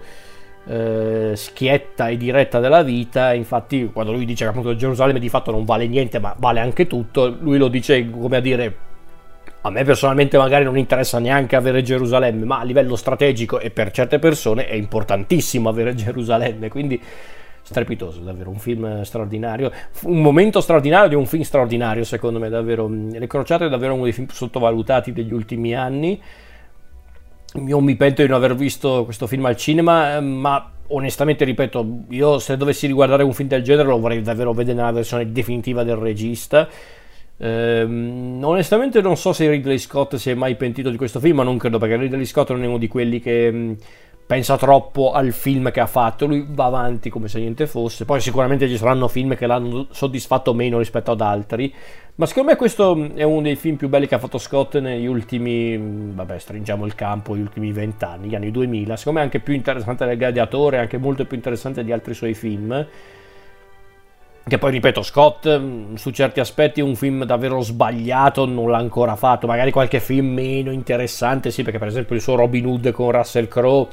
eh, 0.67 1.33
schietta 1.35 2.07
e 2.07 2.17
diretta 2.17 2.59
della 2.59 2.83
vita. 2.83 3.33
Infatti, 3.33 3.89
quando 3.91 4.13
lui 4.13 4.25
dice 4.25 4.45
che 4.45 4.51
appunto 4.51 4.75
Gerusalemme 4.75 5.19
di 5.19 5.29
fatto 5.29 5.51
non 5.51 5.65
vale 5.65 5.87
niente, 5.87 6.19
ma 6.19 6.33
vale 6.37 6.61
anche 6.61 6.87
tutto, 6.87 7.27
lui 7.27 7.57
lo 7.57 7.67
dice 7.67 8.09
come 8.09 8.37
a 8.37 8.41
dire 8.41 8.86
a 9.61 9.69
me 9.69 9.83
personalmente 9.83 10.37
magari 10.37 10.63
non 10.63 10.77
interessa 10.77 11.19
neanche 11.19 11.55
avere 11.55 11.81
Gerusalemme, 11.81 12.45
ma 12.45 12.59
a 12.59 12.63
livello 12.63 12.95
strategico 12.95 13.59
e 13.59 13.69
per 13.69 13.91
certe 13.91 14.19
persone 14.19 14.67
è 14.67 14.75
importantissimo 14.75 15.67
avere 15.69 15.95
Gerusalemme, 15.95 16.69
quindi 16.69 17.01
strepitoso, 17.61 18.21
davvero 18.21 18.49
un 18.49 18.59
film 18.59 19.01
straordinario, 19.01 19.71
un 20.03 20.21
momento 20.21 20.61
straordinario 20.61 21.09
di 21.09 21.15
un 21.15 21.25
film 21.25 21.43
straordinario 21.43 22.05
secondo 22.05 22.39
me, 22.39 22.47
davvero. 22.47 22.87
Le 22.87 23.27
Crociate 23.27 23.65
è 23.65 23.69
davvero 23.69 23.93
uno 23.93 24.03
dei 24.03 24.13
film 24.13 24.27
sottovalutati 24.27 25.11
degli 25.11 25.33
ultimi 25.33 25.75
anni. 25.75 26.21
Io 27.65 27.79
mi 27.81 27.95
pento 27.95 28.21
di 28.21 28.27
non 28.27 28.37
aver 28.37 28.55
visto 28.55 29.03
questo 29.03 29.27
film 29.27 29.45
al 29.45 29.57
cinema, 29.57 30.21
ma 30.21 30.71
onestamente 30.87 31.43
ripeto, 31.43 32.03
io 32.09 32.39
se 32.39 32.55
dovessi 32.55 32.87
riguardare 32.87 33.23
un 33.23 33.33
film 33.33 33.49
del 33.49 33.63
genere 33.63 33.89
lo 33.89 33.99
vorrei 33.99 34.21
davvero 34.21 34.53
vedere 34.53 34.77
nella 34.77 34.91
versione 34.91 35.29
definitiva 35.31 35.83
del 35.83 35.97
regista 35.97 36.69
Ehm, 37.39 38.39
onestamente 38.43 39.01
non 39.01 39.15
so 39.15 39.31
se 39.31 39.47
Ridley 39.47 39.77
Scott 39.77 40.15
si 40.15 40.29
è 40.29 40.33
mai 40.33 40.55
pentito 40.55 40.89
di 40.89 40.97
questo 40.97 41.19
film, 41.19 41.37
ma 41.37 41.43
non 41.43 41.57
credo 41.57 41.77
perché 41.77 41.95
Ridley 41.95 42.25
Scott 42.25 42.49
non 42.51 42.63
è 42.63 42.67
uno 42.67 42.77
di 42.77 42.87
quelli 42.87 43.19
che 43.19 43.51
mm, 43.51 43.73
pensa 44.25 44.57
troppo 44.57 45.11
al 45.11 45.31
film 45.31 45.71
che 45.71 45.79
ha 45.79 45.85
fatto, 45.85 46.25
lui 46.25 46.45
va 46.49 46.65
avanti 46.65 47.09
come 47.09 47.27
se 47.27 47.39
niente 47.39 47.67
fosse, 47.67 48.05
poi 48.05 48.19
sicuramente 48.19 48.67
ci 48.67 48.77
saranno 48.77 49.07
film 49.07 49.35
che 49.35 49.45
l'hanno 49.45 49.87
soddisfatto 49.91 50.53
meno 50.53 50.79
rispetto 50.79 51.11
ad 51.11 51.21
altri, 51.21 51.73
ma 52.15 52.25
secondo 52.25 52.49
me 52.49 52.57
questo 52.57 52.95
mm, 52.95 53.05
è 53.15 53.23
uno 53.23 53.41
dei 53.41 53.55
film 53.55 53.75
più 53.75 53.87
belli 53.87 54.07
che 54.07 54.15
ha 54.15 54.19
fatto 54.19 54.39
Scott 54.39 54.79
negli 54.79 55.05
ultimi, 55.05 55.77
mm, 55.77 56.15
vabbè 56.15 56.39
stringiamo 56.39 56.85
il 56.85 56.95
campo, 56.95 57.37
gli 57.37 57.41
ultimi 57.41 57.71
vent'anni, 57.71 58.29
gli 58.29 58.35
anni 58.35 58.49
2000, 58.49 58.97
secondo 58.97 59.19
me 59.19 59.25
è 59.25 59.27
anche 59.27 59.41
più 59.41 59.53
interessante 59.53 60.05
del 60.05 60.17
Gladiatore, 60.17 60.79
anche 60.79 60.97
molto 60.97 61.23
più 61.25 61.35
interessante 61.37 61.83
di 61.83 61.91
altri 61.91 62.15
suoi 62.15 62.33
film 62.33 62.85
che 64.47 64.57
poi 64.57 64.71
ripeto, 64.71 65.01
Scott 65.01 65.59
mm, 65.59 65.95
su 65.95 66.11
certi 66.11 66.39
aspetti 66.39 66.81
un 66.81 66.95
film 66.95 67.25
davvero 67.25 67.61
sbagliato 67.61 68.45
non 68.45 68.69
l'ha 68.69 68.77
ancora 68.77 69.15
fatto, 69.15 69.45
magari 69.45 69.71
qualche 69.71 69.99
film 69.99 70.33
meno 70.33 70.71
interessante, 70.71 71.51
sì, 71.51 71.63
perché 71.63 71.79
per 71.79 71.89
esempio 71.89 72.15
il 72.15 72.21
suo 72.21 72.35
Robin 72.35 72.65
Hood 72.65 72.91
con 72.91 73.11
Russell 73.11 73.47
Crowe 73.47 73.87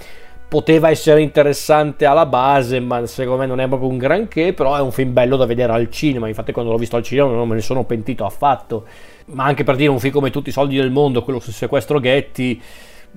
poteva 0.47 0.90
essere 0.90 1.21
interessante 1.21 2.05
alla 2.05 2.27
base, 2.27 2.79
ma 2.79 3.05
secondo 3.07 3.40
me 3.40 3.47
non 3.47 3.61
è 3.61 3.67
proprio 3.67 3.88
un 3.88 3.99
granché, 3.99 4.53
però 4.53 4.77
è 4.77 4.81
un 4.81 4.93
film 4.93 5.12
bello 5.12 5.37
da 5.37 5.47
vedere 5.47 5.73
al 5.73 5.90
cinema, 5.90 6.29
infatti 6.29 6.53
quando 6.53 6.71
l'ho 6.71 6.79
visto 6.79 6.95
al 6.95 7.03
cinema 7.03 7.31
non 7.31 7.49
me 7.49 7.57
ne 7.57 7.61
sono 7.61 7.85
pentito 7.85 8.25
affatto, 8.25 8.87
ma 9.27 9.45
anche 9.45 9.64
per 9.64 9.75
dire 9.75 9.90
un 9.90 9.99
film 9.99 10.12
come 10.12 10.31
Tutti 10.31 10.51
i 10.51 10.53
soldi 10.53 10.77
del 10.77 10.93
mondo, 10.93 11.23
quello 11.25 11.40
sul 11.40 11.53
sequestro 11.53 11.99
Getty 11.99 12.61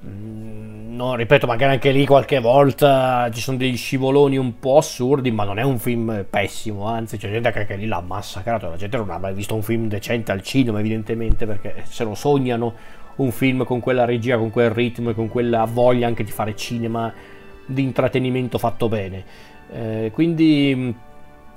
no, 0.02 1.16
ripeto, 1.16 1.46
magari 1.46 1.74
anche 1.74 1.92
lì 1.92 2.06
qualche 2.06 2.40
volta 2.40 3.30
ci 3.32 3.40
sono 3.40 3.58
degli 3.58 3.78
scivoloni 3.78 4.38
un 4.38 4.60
po' 4.60 4.78
assurdi, 4.78 5.32
ma 5.32 5.44
non 5.44 5.60
è 5.60 5.64
un 5.64 5.78
film 5.78 6.26
pessimo, 6.30 6.86
anzi 6.86 7.18
c'è 7.18 7.30
gente 7.30 7.52
che 7.52 7.60
anche 7.60 7.76
lì 7.76 7.86
l'ha 7.86 8.02
massacrato, 8.02 8.70
la 8.70 8.76
gente 8.76 8.98
non 8.98 9.10
ha 9.12 9.18
mai 9.18 9.34
visto 9.34 9.56
un 9.56 9.62
film 9.62 9.88
decente 9.88 10.32
al 10.32 10.42
cinema 10.42 10.80
evidentemente 10.80 11.46
perché 11.46 11.84
se 11.88 12.04
lo 12.04 12.16
sognano 12.16 12.74
un 13.18 13.32
film 13.32 13.64
con 13.64 13.80
quella 13.80 14.06
regia, 14.06 14.38
con 14.38 14.50
quel 14.50 14.70
ritmo 14.72 15.12
e 15.12 15.14
con 15.14 15.30
quella 15.30 15.66
voglia 15.66 16.08
anche 16.08 16.24
di 16.24 16.32
fare 16.32 16.56
cinema 16.56 17.14
di 17.66 17.84
intrattenimento 17.84 18.58
fatto 18.58 18.88
bene. 18.88 19.24
Eh, 19.72 20.12
quindi 20.14 20.96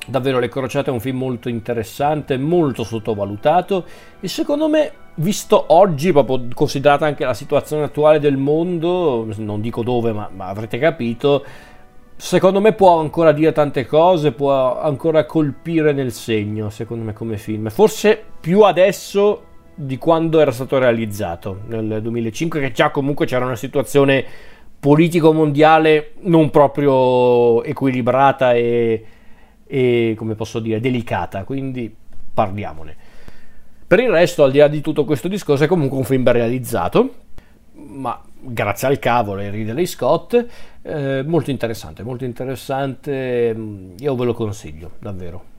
Davvero 0.06 0.38
Le 0.38 0.48
Crociate 0.48 0.90
è 0.90 0.92
un 0.92 1.00
film 1.00 1.18
molto 1.18 1.48
interessante, 1.48 2.38
molto 2.38 2.84
sottovalutato 2.84 3.84
e 4.20 4.28
secondo 4.28 4.68
me, 4.68 4.92
visto 5.16 5.66
oggi, 5.68 6.10
proprio 6.12 6.48
considerata 6.54 7.06
anche 7.06 7.24
la 7.24 7.34
situazione 7.34 7.84
attuale 7.84 8.18
del 8.18 8.36
mondo, 8.36 9.28
non 9.36 9.60
dico 9.60 9.82
dove, 9.82 10.12
ma, 10.12 10.28
ma 10.34 10.46
avrete 10.46 10.78
capito, 10.78 11.44
secondo 12.16 12.60
me 12.60 12.72
può 12.72 12.98
ancora 12.98 13.32
dire 13.32 13.52
tante 13.52 13.86
cose, 13.86 14.32
può 14.32 14.80
ancora 14.80 15.24
colpire 15.24 15.92
nel 15.92 16.12
segno, 16.12 16.70
secondo 16.70 17.04
me 17.04 17.12
come 17.12 17.38
film. 17.38 17.68
Forse 17.70 18.22
più 18.40 18.62
adesso 18.62 19.44
di 19.74 19.96
quando 19.96 20.40
era 20.40 20.50
stato 20.50 20.78
realizzato, 20.78 21.60
nel 21.68 22.02
2005, 22.02 22.60
che 22.60 22.72
già 22.72 22.90
comunque 22.90 23.26
c'era 23.26 23.44
una 23.44 23.56
situazione 23.56 24.24
politico-mondiale 24.78 26.12
non 26.22 26.50
proprio 26.50 27.62
equilibrata 27.62 28.52
e 28.54 29.04
e 29.72 30.14
come 30.16 30.34
posso 30.34 30.58
dire 30.58 30.80
delicata, 30.80 31.44
quindi 31.44 31.94
parliamone. 32.34 32.96
Per 33.86 34.00
il 34.00 34.10
resto, 34.10 34.42
al 34.42 34.50
di 34.50 34.58
là 34.58 34.66
di 34.66 34.80
tutto 34.80 35.04
questo 35.04 35.28
discorso, 35.28 35.62
è 35.64 35.66
comunque 35.68 35.96
un 35.96 36.04
film 36.04 36.24
ben 36.24 36.32
realizzato, 36.32 37.14
ma 37.74 38.20
grazie 38.40 38.88
al 38.88 38.98
cavolo 38.98 39.40
e 39.40 39.50
Ridley 39.50 39.86
Scott, 39.86 40.46
eh, 40.82 41.22
molto 41.24 41.50
interessante, 41.50 42.02
molto 42.02 42.24
interessante, 42.24 43.56
io 43.96 44.14
ve 44.16 44.24
lo 44.24 44.34
consiglio, 44.34 44.92
davvero. 44.98 45.49